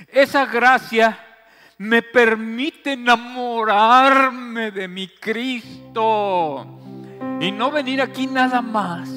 Esa 0.08 0.46
gracia 0.46 1.33
me 1.78 2.02
permite 2.02 2.94
enamorarme 2.94 4.72
de 4.72 4.88
mi 4.88 5.08
Cristo 5.08 6.66
y 7.40 7.52
no 7.52 7.72
venir 7.72 8.02
aquí 8.02 8.28
nada 8.28 8.62
más, 8.62 9.10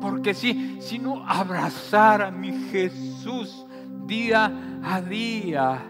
porque 0.00 0.34
sí, 0.34 0.78
sino 0.80 1.24
abrazar 1.28 2.22
a 2.22 2.30
mi 2.30 2.52
Jesús 2.70 3.64
día 4.06 4.80
a 4.82 5.00
día. 5.00 5.82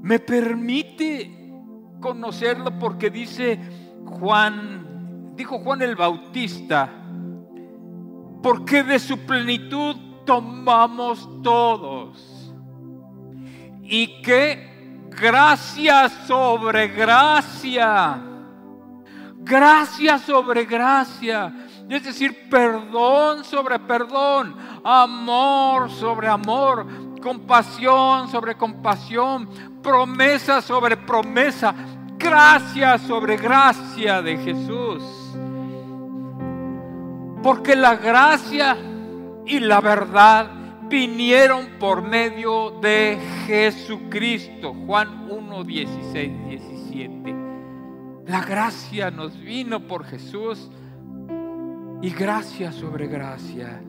Me 0.00 0.18
permite 0.18 1.52
conocerlo 2.00 2.78
porque 2.78 3.10
dice 3.10 3.58
Juan 4.04 4.88
dijo 5.38 5.60
Juan 5.60 5.80
el 5.82 5.94
Bautista, 5.94 6.90
porque 8.42 8.82
de 8.82 8.98
su 8.98 9.18
plenitud 9.20 9.96
tomamos 10.26 11.28
todos. 11.42 12.52
Y 13.84 14.20
que 14.20 14.77
gracia 15.18 16.08
sobre 16.26 16.88
gracia, 16.88 18.18
gracia 19.38 20.18
sobre 20.18 20.64
gracia, 20.64 21.52
es 21.88 22.04
decir, 22.04 22.48
perdón 22.48 23.44
sobre 23.44 23.78
perdón, 23.78 24.54
amor 24.84 25.90
sobre 25.90 26.28
amor, 26.28 26.86
compasión 27.20 28.28
sobre 28.28 28.56
compasión, 28.56 29.48
promesa 29.82 30.60
sobre 30.62 30.96
promesa, 30.96 31.74
gracia 32.16 32.98
sobre 32.98 33.36
gracia 33.36 34.22
de 34.22 34.36
Jesús. 34.38 35.02
Porque 37.42 37.76
la 37.76 37.96
gracia 37.96 38.76
y 39.46 39.60
la 39.60 39.80
verdad 39.80 40.57
vinieron 40.88 41.78
por 41.78 42.02
medio 42.02 42.70
de 42.80 43.18
Jesucristo. 43.46 44.74
Juan 44.86 45.30
1, 45.30 45.64
16, 45.64 46.48
17. 46.48 47.34
La 48.26 48.44
gracia 48.44 49.10
nos 49.10 49.38
vino 49.38 49.86
por 49.86 50.04
Jesús 50.04 50.70
y 52.02 52.10
gracia 52.10 52.72
sobre 52.72 53.06
gracia. 53.06 53.82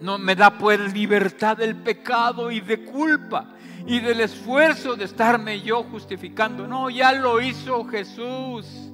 No 0.00 0.18
me 0.18 0.34
da 0.34 0.56
pues 0.56 0.94
libertad 0.94 1.58
del 1.58 1.76
pecado 1.76 2.50
y 2.50 2.60
de 2.60 2.84
culpa 2.84 3.54
y 3.86 4.00
del 4.00 4.20
esfuerzo 4.20 4.96
de 4.96 5.04
estarme 5.04 5.60
yo 5.60 5.82
justificando. 5.84 6.66
No, 6.66 6.88
ya 6.88 7.12
lo 7.12 7.40
hizo 7.40 7.84
Jesús 7.84 8.90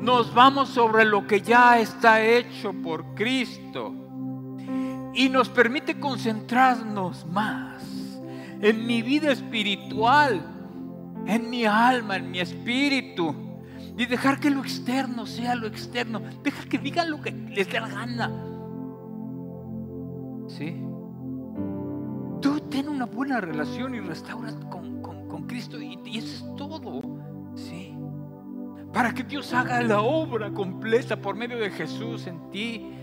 nos 0.00 0.32
vamos 0.34 0.68
sobre 0.68 1.04
lo 1.04 1.26
que 1.26 1.40
ya 1.40 1.80
está 1.80 2.22
hecho 2.22 2.72
por 2.72 3.14
Cristo 3.14 4.05
y 5.16 5.30
nos 5.30 5.48
permite 5.48 5.98
concentrarnos 5.98 7.26
más 7.26 7.82
en 8.60 8.86
mi 8.86 9.02
vida 9.02 9.32
espiritual, 9.32 10.44
en 11.26 11.50
mi 11.50 11.64
alma, 11.64 12.16
en 12.16 12.30
mi 12.30 12.38
espíritu 12.38 13.34
y 13.96 14.04
dejar 14.04 14.38
que 14.38 14.50
lo 14.50 14.60
externo 14.60 15.24
sea 15.26 15.54
lo 15.54 15.66
externo, 15.66 16.20
dejar 16.42 16.68
que 16.68 16.78
digan 16.78 17.10
lo 17.10 17.20
que 17.20 17.32
les 17.32 17.68
dé 17.68 17.80
la 17.80 17.88
gana. 17.88 18.30
¿Sí? 20.48 20.82
Tú 22.42 22.60
ten 22.70 22.88
una 22.88 23.06
buena 23.06 23.40
relación 23.40 23.94
y 23.94 24.00
restauras 24.00 24.54
con, 24.70 24.86
Cristo 25.46 25.80
y, 25.80 25.98
y 26.04 26.18
eso 26.18 26.44
es 26.44 26.56
todo. 26.56 27.00
¿Sí? 27.54 27.96
para 28.96 29.12
que 29.12 29.22
Dios 29.22 29.52
haga 29.52 29.82
la 29.82 30.00
obra 30.00 30.50
completa 30.50 31.20
por 31.20 31.36
medio 31.36 31.58
de 31.58 31.70
Jesús 31.70 32.26
en 32.26 32.50
ti. 32.50 32.95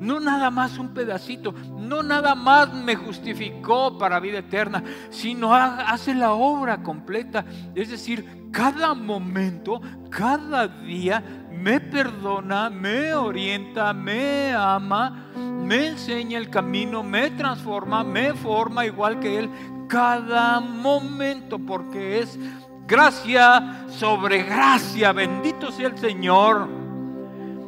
No 0.00 0.20
nada 0.20 0.50
más 0.50 0.78
un 0.78 0.88
pedacito, 0.88 1.54
no 1.78 2.02
nada 2.02 2.34
más 2.34 2.72
me 2.72 2.96
justificó 2.96 3.96
para 3.96 4.20
vida 4.20 4.38
eterna, 4.38 4.82
sino 5.10 5.54
hace 5.54 6.14
la 6.14 6.32
obra 6.32 6.82
completa. 6.82 7.44
Es 7.74 7.90
decir, 7.90 8.48
cada 8.50 8.94
momento, 8.94 9.80
cada 10.10 10.68
día 10.68 11.22
me 11.50 11.80
perdona, 11.80 12.70
me 12.70 13.14
orienta, 13.14 13.92
me 13.92 14.52
ama, 14.52 15.30
me 15.36 15.88
enseña 15.88 16.38
el 16.38 16.50
camino, 16.50 17.02
me 17.02 17.30
transforma, 17.30 18.04
me 18.04 18.34
forma 18.34 18.84
igual 18.84 19.20
que 19.20 19.38
Él. 19.38 19.50
Cada 19.88 20.60
momento, 20.60 21.58
porque 21.58 22.20
es 22.20 22.38
Gracia 22.86 23.86
sobre 23.88 24.42
gracia, 24.42 25.12
bendito 25.12 25.72
sea 25.72 25.86
el 25.86 25.96
Señor. 25.96 26.83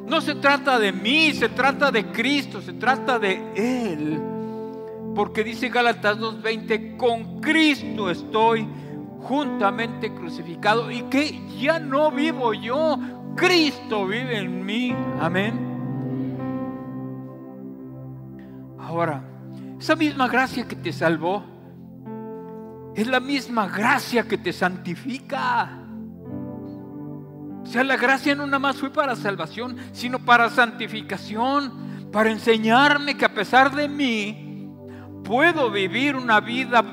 No 0.06 0.20
se 0.20 0.36
trata 0.36 0.78
de 0.78 0.92
mí, 0.92 1.32
se 1.32 1.48
trata 1.48 1.90
de 1.90 2.06
Cristo, 2.06 2.62
se 2.62 2.74
trata 2.74 3.18
de 3.18 3.42
Él. 3.56 4.20
Porque 5.14 5.42
dice 5.42 5.68
Gálatas 5.68 6.18
2.20, 6.18 6.96
con 6.96 7.40
Cristo 7.40 8.10
estoy 8.10 8.68
juntamente 9.22 10.14
crucificado 10.14 10.90
y 10.90 11.02
que 11.04 11.40
ya 11.58 11.80
no 11.80 12.12
vivo 12.12 12.54
yo, 12.54 12.98
Cristo 13.34 14.06
vive 14.06 14.38
en 14.38 14.64
mí. 14.64 14.94
Amén. 15.20 15.66
Ahora, 18.78 19.24
esa 19.80 19.96
misma 19.96 20.28
gracia 20.28 20.68
que 20.68 20.76
te 20.76 20.92
salvó, 20.92 21.42
es 22.94 23.06
la 23.06 23.20
misma 23.20 23.68
gracia 23.68 24.22
que 24.22 24.38
te 24.38 24.52
santifica. 24.52 25.85
O 27.66 27.68
sea, 27.68 27.82
la 27.82 27.96
gracia 27.96 28.34
no 28.36 28.46
nada 28.46 28.60
más 28.60 28.76
fue 28.76 28.90
para 28.90 29.16
salvación, 29.16 29.76
sino 29.92 30.20
para 30.20 30.48
santificación, 30.48 32.08
para 32.12 32.30
enseñarme 32.30 33.16
que 33.16 33.24
a 33.24 33.34
pesar 33.34 33.74
de 33.74 33.88
mí 33.88 34.70
puedo 35.24 35.68
vivir 35.70 36.14
una 36.14 36.38
vida 36.38 36.84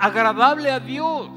agradable 0.00 0.70
a 0.70 0.80
Dios. 0.80 1.28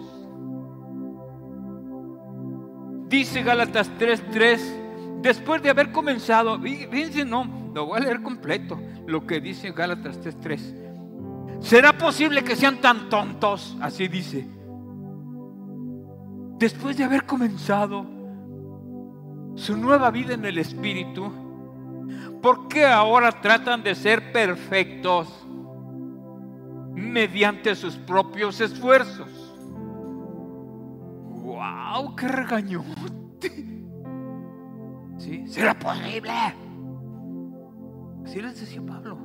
Dice 3.09 3.43
Gálatas 3.43 3.91
3:3, 3.99 5.21
después 5.21 5.61
de 5.61 5.71
haber 5.71 5.91
comenzado, 5.91 6.57
fíjense, 6.61 7.25
no, 7.25 7.71
lo 7.75 7.87
voy 7.87 7.97
a 7.97 8.03
leer 8.03 8.21
completo, 8.21 8.79
lo 9.05 9.27
que 9.27 9.41
dice 9.41 9.71
Gálatas 9.71 10.17
3:3. 10.21 10.75
¿Será 11.59 11.97
posible 11.97 12.41
que 12.45 12.55
sean 12.55 12.79
tan 12.79 13.09
tontos? 13.09 13.75
Así 13.81 14.07
dice. 14.07 14.47
Después 16.57 16.95
de 16.95 17.03
haber 17.03 17.25
comenzado 17.25 18.18
su 19.59 19.75
nueva 19.75 20.09
vida 20.09 20.33
en 20.33 20.45
el 20.45 20.57
Espíritu, 20.57 21.29
¿por 22.41 22.69
qué 22.69 22.85
ahora 22.85 23.41
tratan 23.41 23.83
de 23.83 23.93
ser 23.93 24.31
perfectos 24.31 25.27
mediante 26.93 27.75
sus 27.75 27.97
propios 27.97 28.61
esfuerzos? 28.61 29.29
¡Wow! 31.43 32.15
¡Qué 32.15 32.27
regañón! 32.29 32.85
¿Sí? 35.17 35.45
¿Será 35.47 35.77
posible? 35.77 36.31
Así 38.23 38.41
les 38.41 38.59
decía 38.61 38.81
Pablo. 38.81 39.17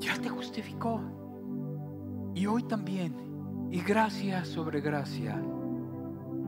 Ya 0.00 0.16
te 0.20 0.28
justificó. 0.28 1.00
Y 2.34 2.46
hoy 2.46 2.64
también. 2.64 3.14
Y 3.70 3.80
gracia 3.80 4.44
sobre 4.44 4.80
gracia. 4.80 5.40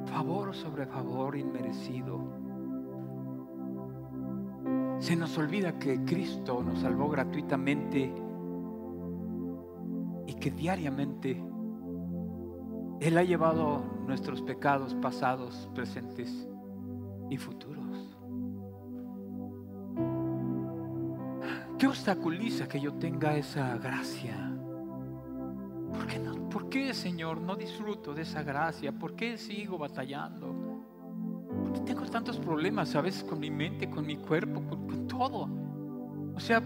Favor 0.06 0.54
sobre 0.54 0.86
favor 0.86 1.36
inmerecido. 1.36 2.20
Se 4.98 5.14
nos 5.14 5.36
olvida 5.36 5.78
que 5.78 6.04
Cristo 6.04 6.62
nos 6.62 6.80
salvó 6.80 7.08
gratuitamente 7.08 8.12
y 10.26 10.34
que 10.34 10.50
diariamente 10.50 11.42
Él 13.00 13.18
ha 13.18 13.22
llevado 13.22 13.82
nuestros 14.06 14.42
pecados 14.42 14.94
pasados, 14.94 15.68
presentes 15.74 16.48
y 17.30 17.36
futuros. 17.36 18.16
¿Qué 21.78 21.86
obstaculiza 21.86 22.66
que 22.66 22.80
yo 22.80 22.94
tenga 22.94 23.36
esa 23.36 23.76
gracia? 23.76 24.34
¿Por 25.92 26.06
qué, 26.06 26.18
no, 26.18 26.35
¿Por 26.50 26.68
qué, 26.68 26.94
Señor, 26.94 27.40
no 27.40 27.56
disfruto 27.56 28.14
de 28.14 28.22
esa 28.22 28.42
gracia? 28.42 28.92
¿Por 28.92 29.14
qué 29.14 29.36
sigo 29.36 29.78
batallando? 29.78 30.54
¿Por 31.64 31.72
qué 31.72 31.80
tengo 31.80 32.04
tantos 32.06 32.38
problemas 32.38 32.94
a 32.94 33.00
veces 33.00 33.24
con 33.24 33.40
mi 33.40 33.50
mente, 33.50 33.90
con 33.90 34.06
mi 34.06 34.16
cuerpo, 34.16 34.62
con, 34.62 35.06
todo? 35.08 35.48
O 36.34 36.40
sea, 36.40 36.62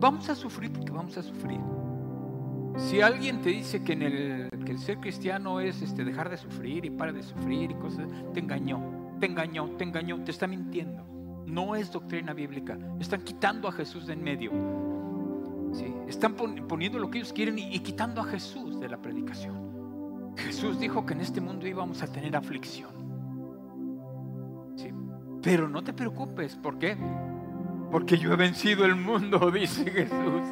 vamos 0.00 0.28
a 0.28 0.34
sufrir 0.34 0.72
porque 0.72 0.90
vamos 0.90 1.16
a 1.16 1.22
sufrir. 1.22 1.60
Si 2.76 3.00
alguien 3.00 3.40
te 3.40 3.50
dice 3.50 3.82
que, 3.82 3.94
el, 3.94 4.78
ser 4.78 4.98
cristiano 4.98 5.60
es 5.60 5.80
este, 5.80 6.04
dejar 6.04 6.28
de 6.28 6.36
sufrir 6.36 6.84
y 6.84 6.90
para 6.90 7.12
de 7.12 7.22
sufrir 7.22 7.70
y 7.70 7.74
cosas, 7.74 8.06
te 8.34 8.40
engañó, 8.40 8.82
te 9.18 9.26
engañó, 9.26 9.70
te 9.78 9.84
engañó, 9.84 10.22
te 10.24 10.30
está 10.30 10.46
mintiendo. 10.46 11.04
No 11.46 11.74
es 11.74 11.90
doctrina 11.90 12.34
bíblica. 12.34 12.76
Están 13.00 13.22
quitando 13.22 13.68
a 13.68 13.72
Jesús 13.72 14.06
de 14.06 14.12
en 14.12 14.22
medio. 14.22 14.50
¿Sí? 15.72 15.94
Están 16.06 16.34
poniendo 16.34 16.98
lo 16.98 17.10
que 17.10 17.18
ellos 17.18 17.32
quieren 17.32 17.58
y 17.58 17.78
quitando 17.78 18.20
a 18.20 18.24
Jesús 18.24 18.65
de 18.80 18.88
la 18.88 18.98
predicación. 18.98 20.34
Jesús 20.36 20.78
dijo 20.78 21.06
que 21.06 21.14
en 21.14 21.20
este 21.20 21.40
mundo 21.40 21.66
íbamos 21.66 22.02
a 22.02 22.06
tener 22.06 22.36
aflicción. 22.36 22.90
¿Sí? 24.76 24.90
Pero 25.42 25.68
no 25.68 25.82
te 25.82 25.92
preocupes, 25.92 26.56
¿por 26.56 26.78
qué? 26.78 26.96
Porque 27.90 28.18
yo 28.18 28.32
he 28.32 28.36
vencido 28.36 28.84
el 28.84 28.96
mundo, 28.96 29.50
dice 29.54 29.90
Jesús. 29.90 30.42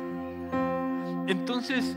Entonces, 1.27 1.97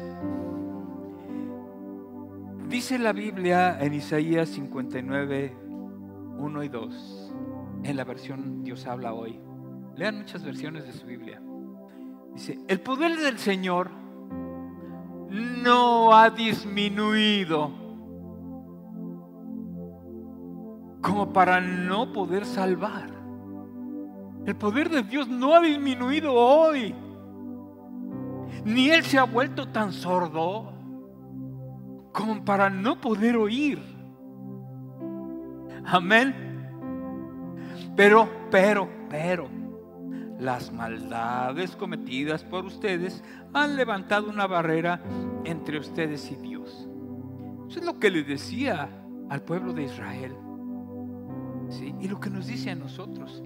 dice 2.68 2.98
la 2.98 3.14
Biblia 3.14 3.78
en 3.80 3.94
Isaías 3.94 4.50
59, 4.50 5.56
1 6.38 6.64
y 6.64 6.70
2, 6.70 7.34
en 7.84 7.98
la 7.98 8.04
versión 8.04 8.64
Dios 8.64 8.86
habla 8.88 9.14
hoy. 9.14 9.40
Lean 9.96 10.18
muchas 10.18 10.44
versiones 10.44 10.86
de 10.86 10.94
su 10.94 11.08
Biblia. 11.08 11.42
Dice, 12.34 12.60
el 12.68 12.80
poder 12.82 13.18
del 13.18 13.40
Señor 13.40 13.90
no 15.30 16.16
ha 16.16 16.30
disminuido 16.30 17.72
como 21.02 21.32
para 21.32 21.62
no 21.62 22.12
poder 22.12 22.46
salvar. 22.46 23.10
El 24.46 24.56
poder 24.56 24.90
de 24.90 25.04
Dios 25.04 25.28
no 25.28 25.56
ha 25.56 25.62
disminuido 25.62 26.34
hoy 26.34 26.96
ni 28.66 28.90
él 28.90 29.04
se 29.04 29.18
ha 29.18 29.24
vuelto 29.24 29.70
tan 29.70 29.94
sordo 29.94 30.74
como 32.12 32.44
para 32.44 32.70
no 32.70 33.00
poder 33.00 33.38
oír. 33.38 33.82
Amén. 35.86 36.36
Pero, 37.96 38.30
pero, 38.52 38.90
pero, 39.10 39.48
las 40.40 40.72
maldades 40.72 41.76
cometidas 41.76 42.44
por 42.44 42.66
ustedes 42.66 43.24
han 43.54 43.76
levantado 43.76 44.30
una 44.30 44.48
barrera 44.48 45.02
entre 45.46 45.80
ustedes 45.80 46.32
y 46.32 46.36
Dios. 46.36 46.88
Eso 47.70 47.80
es 47.80 47.86
lo 47.86 48.00
que 48.00 48.12
le 48.12 48.24
decía 48.24 48.90
al 49.30 49.42
pueblo 49.42 49.74
de 49.74 49.84
Israel. 49.84 50.36
¿Sí? 51.70 51.94
Y 52.00 52.08
lo 52.08 52.20
que 52.20 52.30
nos 52.30 52.48
dice 52.48 52.72
a 52.72 52.76
nosotros. 52.76 53.44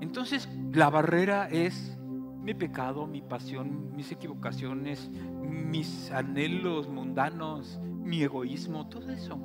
Entonces, 0.00 0.48
la 0.72 0.90
barrera 0.90 1.48
es 1.48 1.96
mi 2.42 2.54
pecado, 2.54 3.06
mi 3.06 3.22
pasión, 3.22 3.94
mis 3.94 4.10
equivocaciones, 4.10 5.10
mis 5.42 6.10
anhelos 6.10 6.88
mundanos, 6.88 7.80
mi 7.82 8.22
egoísmo, 8.22 8.88
todo 8.88 9.10
eso. 9.10 9.38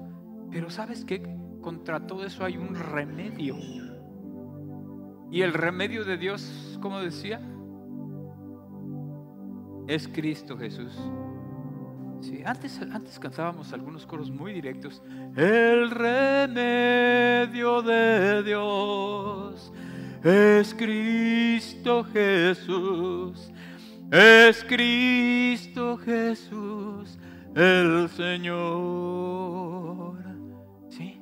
Pero 0.51 0.69
sabes 0.69 1.05
qué? 1.05 1.21
Contra 1.61 2.05
todo 2.07 2.25
eso 2.25 2.43
hay 2.43 2.57
un 2.57 2.75
remedio. 2.75 3.55
Y 5.31 5.41
el 5.41 5.53
remedio 5.53 6.03
de 6.03 6.17
Dios, 6.17 6.77
como 6.81 6.99
decía, 6.99 7.41
es 9.87 10.07
Cristo 10.07 10.57
Jesús. 10.57 10.93
Sí, 12.21 12.41
antes, 12.45 12.81
antes 12.81 13.19
cantábamos 13.19 13.71
algunos 13.73 14.05
coros 14.05 14.31
muy 14.31 14.53
directos. 14.53 15.01
El 15.35 15.91
remedio 15.91 17.81
de 17.81 18.43
Dios 18.43 19.71
es 20.23 20.73
Cristo 20.73 22.03
Jesús, 22.05 23.51
es 24.11 24.63
Cristo 24.63 25.97
Jesús 25.97 27.17
el 27.57 28.07
Señor. 28.09 28.57
¿Sí? 30.89 31.19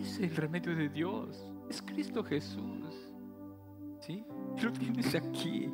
Es 0.00 0.18
el 0.18 0.34
remedio 0.34 0.74
de 0.74 0.88
Dios, 0.88 1.46
es 1.70 1.80
Cristo 1.80 2.24
Jesús. 2.24 2.81
¿Sí? 4.02 4.24
Lo 4.60 4.72
tienes 4.72 5.14
aquí. 5.14 5.72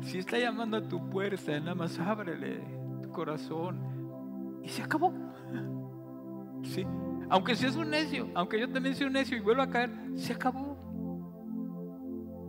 Si 0.00 0.18
está 0.18 0.36
llamando 0.36 0.76
a 0.76 0.82
tu 0.82 1.08
puerta, 1.08 1.58
nada 1.60 1.74
más 1.76 1.96
ábrele 2.00 2.60
tu 3.02 3.10
corazón 3.10 4.60
y 4.64 4.68
se 4.68 4.82
acabó. 4.82 5.12
¿Sí? 6.64 6.84
Aunque 7.30 7.54
seas 7.54 7.76
un 7.76 7.90
necio, 7.90 8.28
aunque 8.34 8.58
yo 8.58 8.68
también 8.68 8.96
sea 8.96 9.06
un 9.06 9.12
necio 9.12 9.36
y 9.36 9.40
vuelva 9.40 9.64
a 9.64 9.70
caer, 9.70 9.92
se 10.16 10.32
acabó. 10.32 10.76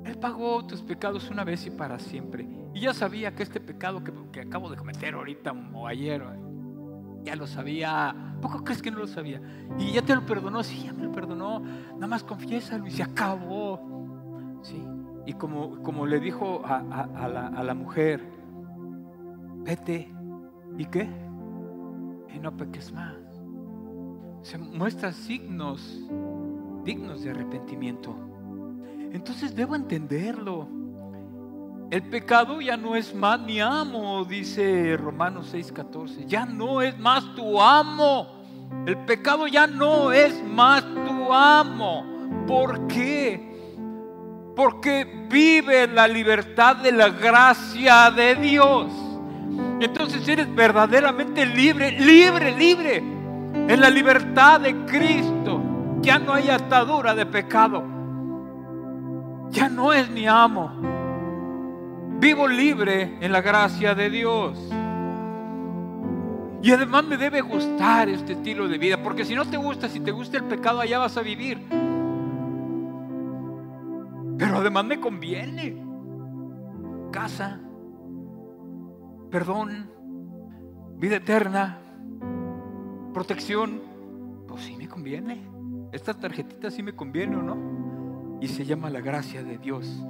Él 0.04 0.18
pagó 0.18 0.66
tus 0.66 0.82
pecados 0.82 1.30
una 1.30 1.44
vez 1.44 1.68
y 1.68 1.70
para 1.70 2.00
siempre. 2.00 2.48
Y 2.74 2.82
ya 2.82 2.94
sabía 2.96 3.36
que 3.36 3.44
este 3.44 3.60
pecado 3.60 4.04
que, 4.32 4.42
acabo 4.42 4.68
de 4.72 4.78
cometer 4.78 5.14
ahorita 5.14 5.54
o 5.74 5.86
ayer, 5.86 6.24
ya 7.22 7.36
lo 7.36 7.46
sabía. 7.46 8.16
¿Poco 8.42 8.64
crees 8.64 8.82
que 8.82 8.90
no 8.90 8.98
lo 8.98 9.08
sabía? 9.08 9.40
Y 9.78 9.92
ya 9.92 10.02
te 10.02 10.16
lo 10.16 10.26
perdonó, 10.26 10.64
sí, 10.64 10.86
ya 10.86 10.94
me 10.94 11.04
lo 11.04 11.12
perdonó. 11.12 11.60
Nada 11.60 12.08
más 12.08 12.24
confiésalo 12.24 12.88
y 12.88 12.92
se 12.92 13.04
acabó. 13.04 13.99
Y 15.30 15.34
como, 15.34 15.84
como 15.84 16.08
le 16.08 16.20
dijo 16.20 16.64
a, 16.66 16.82
la, 17.28 17.50
a 17.50 17.64
la 17.64 17.76
mujer, 17.76 18.20
vete, 19.58 20.12
¿y 20.76 20.86
qué? 20.86 21.08
Y 22.34 22.40
no 22.40 22.58
peques 22.58 22.92
más. 22.92 23.14
Se 24.42 24.58
muestra 24.58 25.14
signos 25.14 26.02
dignos 26.84 27.22
de 27.22 27.30
arrepentimiento. 27.30 28.16
Entonces 29.12 29.56
debo 29.56 29.76
entenderlo. 29.76 30.68
El 31.92 32.10
pecado 32.10 32.60
ya 32.60 32.76
no 32.76 32.96
es 32.96 33.14
más 33.14 33.40
mi 33.40 33.60
amo, 33.60 34.26
dice 34.26 34.98
Romanos 34.98 35.54
6:14. 35.54 36.26
Ya 36.26 36.48
no 36.48 36.82
es 36.82 36.98
más 36.98 37.36
tu 37.36 37.62
amo. 37.62 38.26
El 38.88 38.98
pecado 39.06 39.46
ya 39.46 39.68
no 39.68 40.12
es 40.12 40.44
más 40.44 40.84
tu 40.84 41.32
amo. 41.32 42.04
¿Por 42.48 42.88
qué? 42.88 43.49
Porque 44.60 45.08
vive 45.30 45.88
la 45.88 46.06
libertad 46.06 46.76
de 46.76 46.92
la 46.92 47.08
gracia 47.08 48.12
de 48.12 48.36
Dios. 48.36 48.88
Entonces 49.80 50.28
eres 50.28 50.54
verdaderamente 50.54 51.46
libre, 51.46 51.92
libre, 51.92 52.52
libre. 52.58 52.98
En 52.98 53.80
la 53.80 53.90
libertad 53.90 54.60
de 54.60 54.76
Cristo. 54.86 55.62
Ya 56.02 56.20
no 56.20 56.34
hay 56.34 56.50
atadura 56.50 57.16
de 57.16 57.26
pecado 57.26 58.00
ya 59.52 59.68
no 59.68 59.94
es 59.94 60.10
mi 60.10 60.28
amo. 60.28 60.72
Vivo 62.20 62.48
libre 62.48 63.18
en 63.20 63.32
la 63.32 63.42
gracia 63.42 63.96
de 63.96 64.10
Dios. 64.10 64.58
Y 66.62 66.72
además 66.72 67.06
me 67.06 67.18
debe 67.18 67.42
gustar 67.42 68.10
este 68.10 68.34
estilo 68.34 68.68
de 68.68 68.78
vida, 68.78 69.02
porque 69.02 69.24
si 69.24 69.34
no 69.34 69.46
te 69.46 69.58
gusta, 69.58 69.88
si 69.88 70.02
te 70.02 70.12
gusta 70.12 70.38
el 70.38 70.44
pecado, 70.44 70.82
allá 70.82 71.00
vas 71.00 71.16
a 71.18 71.22
vivir. 71.22 71.66
Pero 74.40 74.58
además 74.58 74.86
me 74.86 75.00
conviene. 75.02 75.86
Casa, 77.12 77.60
perdón, 79.30 79.92
vida 80.96 81.18
eterna, 81.18 81.80
protección. 83.14 83.82
Pues 84.48 84.64
sí 84.64 84.78
me 84.78 84.88
conviene. 84.88 85.46
Esta 85.92 86.14
tarjetita 86.14 86.72
sí 86.72 86.82
me 86.82 86.96
conviene 86.96 87.36
o 87.36 87.42
no 87.42 88.40
y 88.42 88.48
se 88.48 88.66
llama 88.66 88.90
la 88.90 89.02
gracia 89.02 89.44
de 89.44 89.58
Dios. 89.58 90.06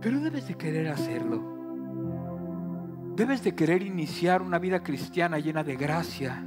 Pero 0.00 0.20
debes 0.20 0.48
de 0.48 0.54
querer 0.54 0.88
hacerlo. 0.88 1.56
Debes 3.16 3.44
de 3.44 3.54
querer 3.54 3.82
iniciar 3.82 4.40
una 4.40 4.58
vida 4.58 4.82
cristiana 4.82 5.38
llena 5.38 5.62
de 5.62 5.76
gracia. 5.76 6.46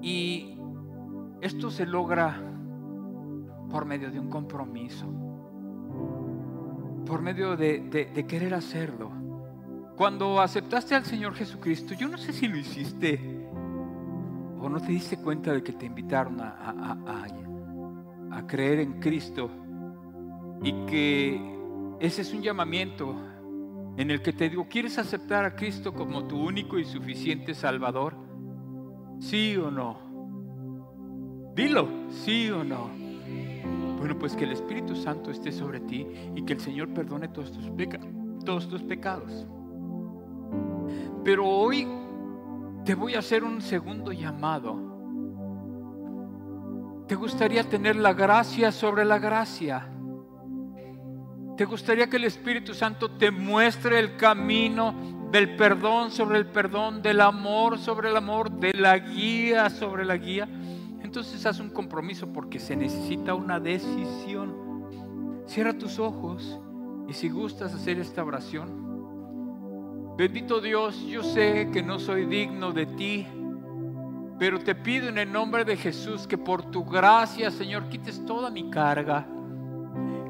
Y 0.00 0.58
esto 1.42 1.70
se 1.70 1.84
logra 1.86 2.53
por 3.74 3.86
medio 3.86 4.08
de 4.08 4.20
un 4.20 4.30
compromiso, 4.30 5.04
por 7.04 7.20
medio 7.20 7.56
de, 7.56 8.24
querer 8.28 8.54
hacerlo. 8.54 9.10
Cuando 9.96 10.40
aceptaste 10.40 10.94
al 10.94 11.04
Señor 11.04 11.34
Jesucristo, 11.34 11.92
yo 11.94 12.06
no 12.06 12.16
sé 12.16 12.32
si 12.32 12.46
lo 12.46 12.56
hiciste 12.56 13.48
o 14.60 14.68
no 14.68 14.80
te 14.80 14.92
diste 14.92 15.16
cuenta 15.16 15.52
de 15.52 15.64
que 15.64 15.72
te 15.72 15.86
invitaron 15.86 16.40
a, 16.40 16.50
a, 16.50 17.26
a, 18.30 18.46
creer 18.46 18.78
en 18.78 19.00
Cristo 19.00 19.50
y 20.62 20.86
que 20.86 21.96
ese 21.98 22.22
es 22.22 22.32
un 22.32 22.42
llamamiento 22.42 23.12
en 23.96 24.08
el 24.08 24.22
que 24.22 24.32
te 24.32 24.50
digo, 24.50 24.68
¿quieres 24.68 24.98
aceptar 24.98 25.44
a 25.44 25.56
Cristo 25.56 25.92
como 25.92 26.28
tu 26.28 26.40
único 26.40 26.78
y 26.78 26.84
suficiente 26.84 27.54
Salvador? 27.54 28.14
¿Sí 29.18 29.56
o 29.56 29.68
no? 29.72 29.98
Dilo, 31.56 31.88
¿sí 32.10 32.48
o 32.52 32.62
no? 32.62 33.03
Bueno, 34.04 34.18
pues 34.18 34.36
que 34.36 34.44
el 34.44 34.52
Espíritu 34.52 34.94
Santo 34.94 35.30
esté 35.30 35.50
sobre 35.50 35.80
ti 35.80 36.06
y 36.34 36.44
que 36.44 36.52
el 36.52 36.60
Señor 36.60 36.92
perdone 36.92 37.28
todos 37.28 37.50
tus, 38.68 38.82
pecados. 38.82 39.46
Pero 41.24 41.48
hoy 41.48 41.88
te 42.84 42.94
voy 42.94 43.14
a 43.14 43.20
hacer 43.20 43.42
un 43.42 43.62
segundo 43.62 44.12
llamado. 44.12 44.76
¿Te 47.08 47.14
gustaría 47.14 47.64
tener 47.64 47.96
la 47.96 48.12
gracia 48.12 48.72
sobre 48.72 49.06
la 49.06 49.18
gracia? 49.18 49.88
¿Te 51.56 51.64
gustaría 51.64 52.06
que 52.06 52.18
el 52.18 52.24
Espíritu 52.24 52.74
Santo 52.74 53.12
te 53.12 53.30
muestre 53.30 53.98
el 53.98 54.18
camino 54.18 55.28
del 55.30 55.56
perdón 55.56 56.10
sobre 56.10 56.36
el 56.36 56.44
perdón, 56.44 57.00
del 57.00 57.22
amor 57.22 57.78
sobre 57.78 58.10
el 58.10 58.18
amor, 58.18 58.50
de 58.50 58.74
la 58.74 58.98
guía 58.98 59.70
sobre 59.70 60.04
la 60.04 60.18
guía? 60.18 60.46
Entonces 61.14 61.46
haz 61.46 61.60
un 61.60 61.70
compromiso 61.70 62.26
porque 62.32 62.58
se 62.58 62.74
necesita 62.74 63.34
una 63.34 63.60
decisión. 63.60 64.52
Cierra 65.46 65.78
tus 65.78 66.00
ojos 66.00 66.58
y 67.06 67.12
si 67.12 67.28
gustas 67.28 67.72
hacer 67.72 68.00
esta 68.00 68.24
oración, 68.24 70.16
Bendito 70.18 70.60
Dios, 70.60 71.00
yo 71.06 71.22
sé 71.22 71.70
que 71.72 71.84
no 71.84 72.00
soy 72.00 72.26
digno 72.26 72.72
de 72.72 72.86
ti, 72.86 73.28
pero 74.40 74.58
te 74.58 74.74
pido 74.74 75.08
en 75.08 75.18
el 75.18 75.30
nombre 75.30 75.64
de 75.64 75.76
Jesús 75.76 76.26
que 76.26 76.36
por 76.36 76.68
tu 76.72 76.84
gracia, 76.84 77.52
Señor, 77.52 77.88
quites 77.88 78.26
toda 78.26 78.50
mi 78.50 78.68
carga. 78.68 79.24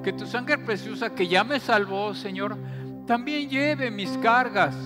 Que 0.03 0.13
tu 0.13 0.27
sangre 0.27 0.59
preciosa 0.59 1.15
que 1.15 1.27
ya 1.27 1.45
me 1.45 1.61
salvó, 1.61 2.13
Señor, 2.13 2.59
también 3.07 3.49
lleve 3.49 3.91
mis 3.91 4.11
cargas, 4.19 4.77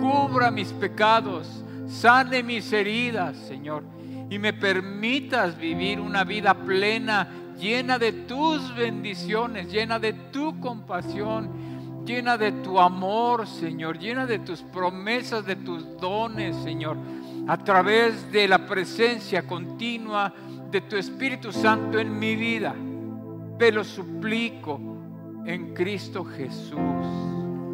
cubra 0.00 0.52
mis 0.52 0.72
pecados, 0.72 1.64
sane 1.88 2.44
mis 2.44 2.72
heridas, 2.72 3.36
Señor, 3.36 3.91
y 4.32 4.38
me 4.38 4.52
permitas 4.52 5.58
vivir 5.58 6.00
una 6.00 6.24
vida 6.24 6.54
plena, 6.54 7.28
llena 7.58 7.98
de 7.98 8.12
tus 8.12 8.74
bendiciones, 8.74 9.70
llena 9.70 9.98
de 9.98 10.12
tu 10.12 10.58
compasión 10.60 11.72
llena 12.04 12.36
de 12.36 12.52
tu 12.52 12.80
amor, 12.80 13.46
Señor, 13.46 13.98
llena 13.98 14.26
de 14.26 14.40
tus 14.40 14.62
promesas, 14.62 15.46
de 15.46 15.56
tus 15.56 15.98
dones, 15.98 16.56
Señor, 16.56 16.96
a 17.46 17.56
través 17.56 18.30
de 18.32 18.48
la 18.48 18.66
presencia 18.66 19.46
continua 19.46 20.32
de 20.70 20.80
tu 20.80 20.96
Espíritu 20.96 21.52
Santo 21.52 21.98
en 21.98 22.18
mi 22.18 22.34
vida. 22.36 22.74
Te 23.58 23.70
lo 23.70 23.84
suplico 23.84 24.80
en 25.44 25.74
Cristo 25.74 26.24
Jesús. 26.24 26.80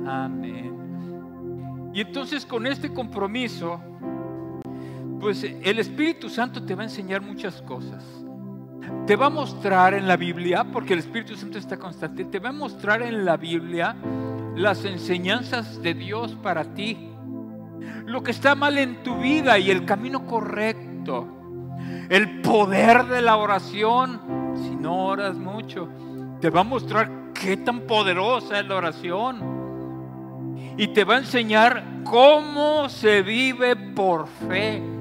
Amén. 0.07 1.91
Y 1.95 2.03
entonces 2.03 2.45
con 2.45 2.67
este 2.67 2.93
compromiso, 2.93 3.81
pues 5.21 5.43
el 5.43 5.79
Espíritu 5.79 6.29
Santo 6.29 6.63
te 6.63 6.75
va 6.75 6.83
a 6.83 6.87
enseñar 6.87 7.21
muchas 7.21 7.61
cosas. 7.63 8.05
Te 9.07 9.17
va 9.17 9.27
a 9.27 9.31
mostrar 9.31 9.95
en 9.95 10.07
la 10.07 10.17
Biblia, 10.17 10.65
porque 10.65 10.93
el 10.93 11.01
Espíritu 11.01 11.37
Santo 11.37 11.59
está 11.59 11.77
constante, 11.77 12.25
te 12.25 12.39
va 12.39 12.51
a 12.51 12.53
mostrar 12.53 13.03
en 13.03 13.25
la 13.25 13.37
Biblia 13.37 13.97
las 14.55 14.85
enseñanzas 14.85 15.83
de 15.83 15.95
Dios 15.95 16.37
para 16.43 16.75
ti, 16.75 17.11
lo 18.07 18.23
que 18.23 18.31
está 18.31 18.55
mal 18.55 18.79
en 18.79 19.03
tu 19.03 19.17
vida 19.19 19.59
y 19.59 19.71
el 19.71 19.85
camino 19.85 20.27
correcto, 20.27 21.29
el 22.09 22.41
poder 22.41 23.07
de 23.07 23.23
la 23.23 23.37
oración, 23.37 24.21
si 24.55 24.77
no 24.77 25.07
oras 25.07 25.37
mucho, 25.37 25.89
te 26.41 26.51
va 26.51 26.61
a 26.61 26.65
mostrar 26.65 27.33
qué 27.35 27.57
tan 27.57 27.81
poderosa 27.81 28.61
es 28.61 28.67
la 28.67 28.77
oración. 28.77 29.59
Y 30.77 30.89
te 30.89 31.05
va 31.05 31.17
a 31.17 31.19
enseñar 31.19 32.03
cómo 32.05 32.89
se 32.89 33.23
vive 33.23 33.75
por 33.75 34.29
fe 34.29 34.98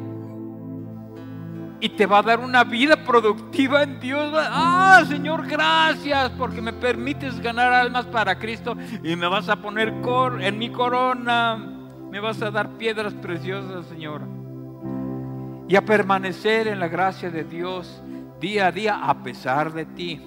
y 1.80 1.90
te 1.90 2.06
va 2.06 2.20
a 2.20 2.24
dar 2.24 2.40
una 2.40 2.64
vida 2.64 2.96
productiva 2.96 3.84
en 3.84 4.00
Dios. 4.00 4.34
Ah, 4.36 5.04
Señor, 5.08 5.48
gracias 5.48 6.32
porque 6.32 6.62
me 6.62 6.74
permites 6.74 7.40
ganar 7.40 7.72
almas 7.74 8.06
para 8.06 8.40
Cristo 8.40 8.76
y 9.04 9.16
me 9.16 9.28
vas 9.28 9.50
a 9.50 9.58
poner 9.58 9.94
en 10.42 10.58
mi 10.58 10.70
corona, 10.72 11.56
me 12.10 12.20
vas 12.20 12.42
a 12.42 12.50
dar 12.50 12.78
piedras 12.78 13.14
preciosas, 13.14 13.86
Señor. 13.88 14.22
Y 15.68 15.76
a 15.76 15.86
permanecer 15.86 16.68
en 16.68 16.80
la 16.80 16.88
gracia 16.88 17.30
de 17.30 17.44
Dios 17.44 18.02
día 18.40 18.68
a 18.68 18.72
día 18.72 19.00
a 19.04 19.22
pesar 19.22 19.74
de 19.74 19.86
ti. 19.86 20.22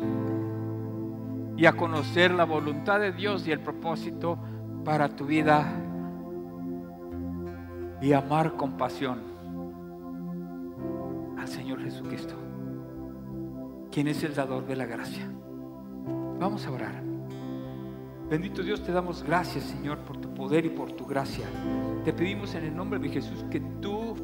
Y 1.56 1.66
a 1.66 1.72
conocer 1.72 2.30
la 2.30 2.44
voluntad 2.44 3.00
de 3.00 3.12
Dios 3.12 3.46
y 3.46 3.52
el 3.52 3.60
propósito 3.60 4.38
para 4.84 5.08
tu 5.08 5.26
vida. 5.26 5.66
Y 8.00 8.12
amar 8.12 8.54
con 8.54 8.76
pasión 8.78 9.29
al 11.40 11.48
Señor 11.48 11.82
Jesucristo, 11.82 12.34
quien 13.90 14.08
es 14.08 14.22
el 14.22 14.34
dador 14.34 14.66
de 14.66 14.76
la 14.76 14.84
gracia. 14.84 15.26
Vamos 16.38 16.66
a 16.66 16.70
orar. 16.70 17.02
Bendito 18.28 18.62
Dios, 18.62 18.82
te 18.82 18.92
damos 18.92 19.22
gracias, 19.22 19.64
Señor, 19.64 19.98
por 20.00 20.18
tu 20.18 20.32
poder 20.34 20.66
y 20.66 20.70
por 20.70 20.92
tu 20.92 21.06
gracia. 21.06 21.46
Te 22.04 22.12
pedimos 22.12 22.54
en 22.54 22.64
el 22.64 22.76
nombre 22.76 22.98
de 22.98 23.08
Jesús 23.08 23.44
que 23.50 23.60
tú 23.80 24.14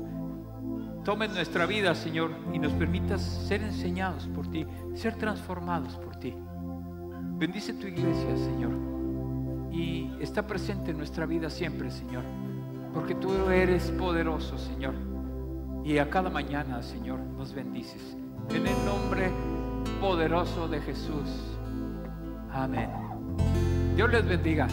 tomes 1.04 1.30
nuestra 1.30 1.66
vida, 1.66 1.94
Señor, 1.94 2.30
y 2.52 2.58
nos 2.58 2.72
permitas 2.74 3.22
ser 3.22 3.62
enseñados 3.62 4.28
por 4.28 4.48
ti, 4.48 4.66
ser 4.94 5.16
transformados 5.16 5.96
por 5.96 6.16
ti. 6.16 6.34
Bendice 7.38 7.72
tu 7.72 7.86
iglesia, 7.86 8.36
Señor, 8.36 8.72
y 9.72 10.12
está 10.20 10.46
presente 10.46 10.90
en 10.90 10.98
nuestra 10.98 11.26
vida 11.26 11.48
siempre, 11.48 11.90
Señor, 11.90 12.24
porque 12.92 13.14
tú 13.14 13.32
eres 13.50 13.90
poderoso, 13.92 14.58
Señor 14.58 15.05
y 15.86 15.98
a 15.98 16.10
cada 16.10 16.28
mañana, 16.28 16.82
Señor, 16.82 17.20
nos 17.20 17.54
bendices. 17.54 18.16
En 18.50 18.66
el 18.66 18.84
nombre 18.84 19.30
poderoso 20.00 20.66
de 20.66 20.80
Jesús. 20.80 21.30
Amén. 22.52 22.90
Dios 23.94 24.10
les 24.10 24.26
bendiga. 24.26 24.66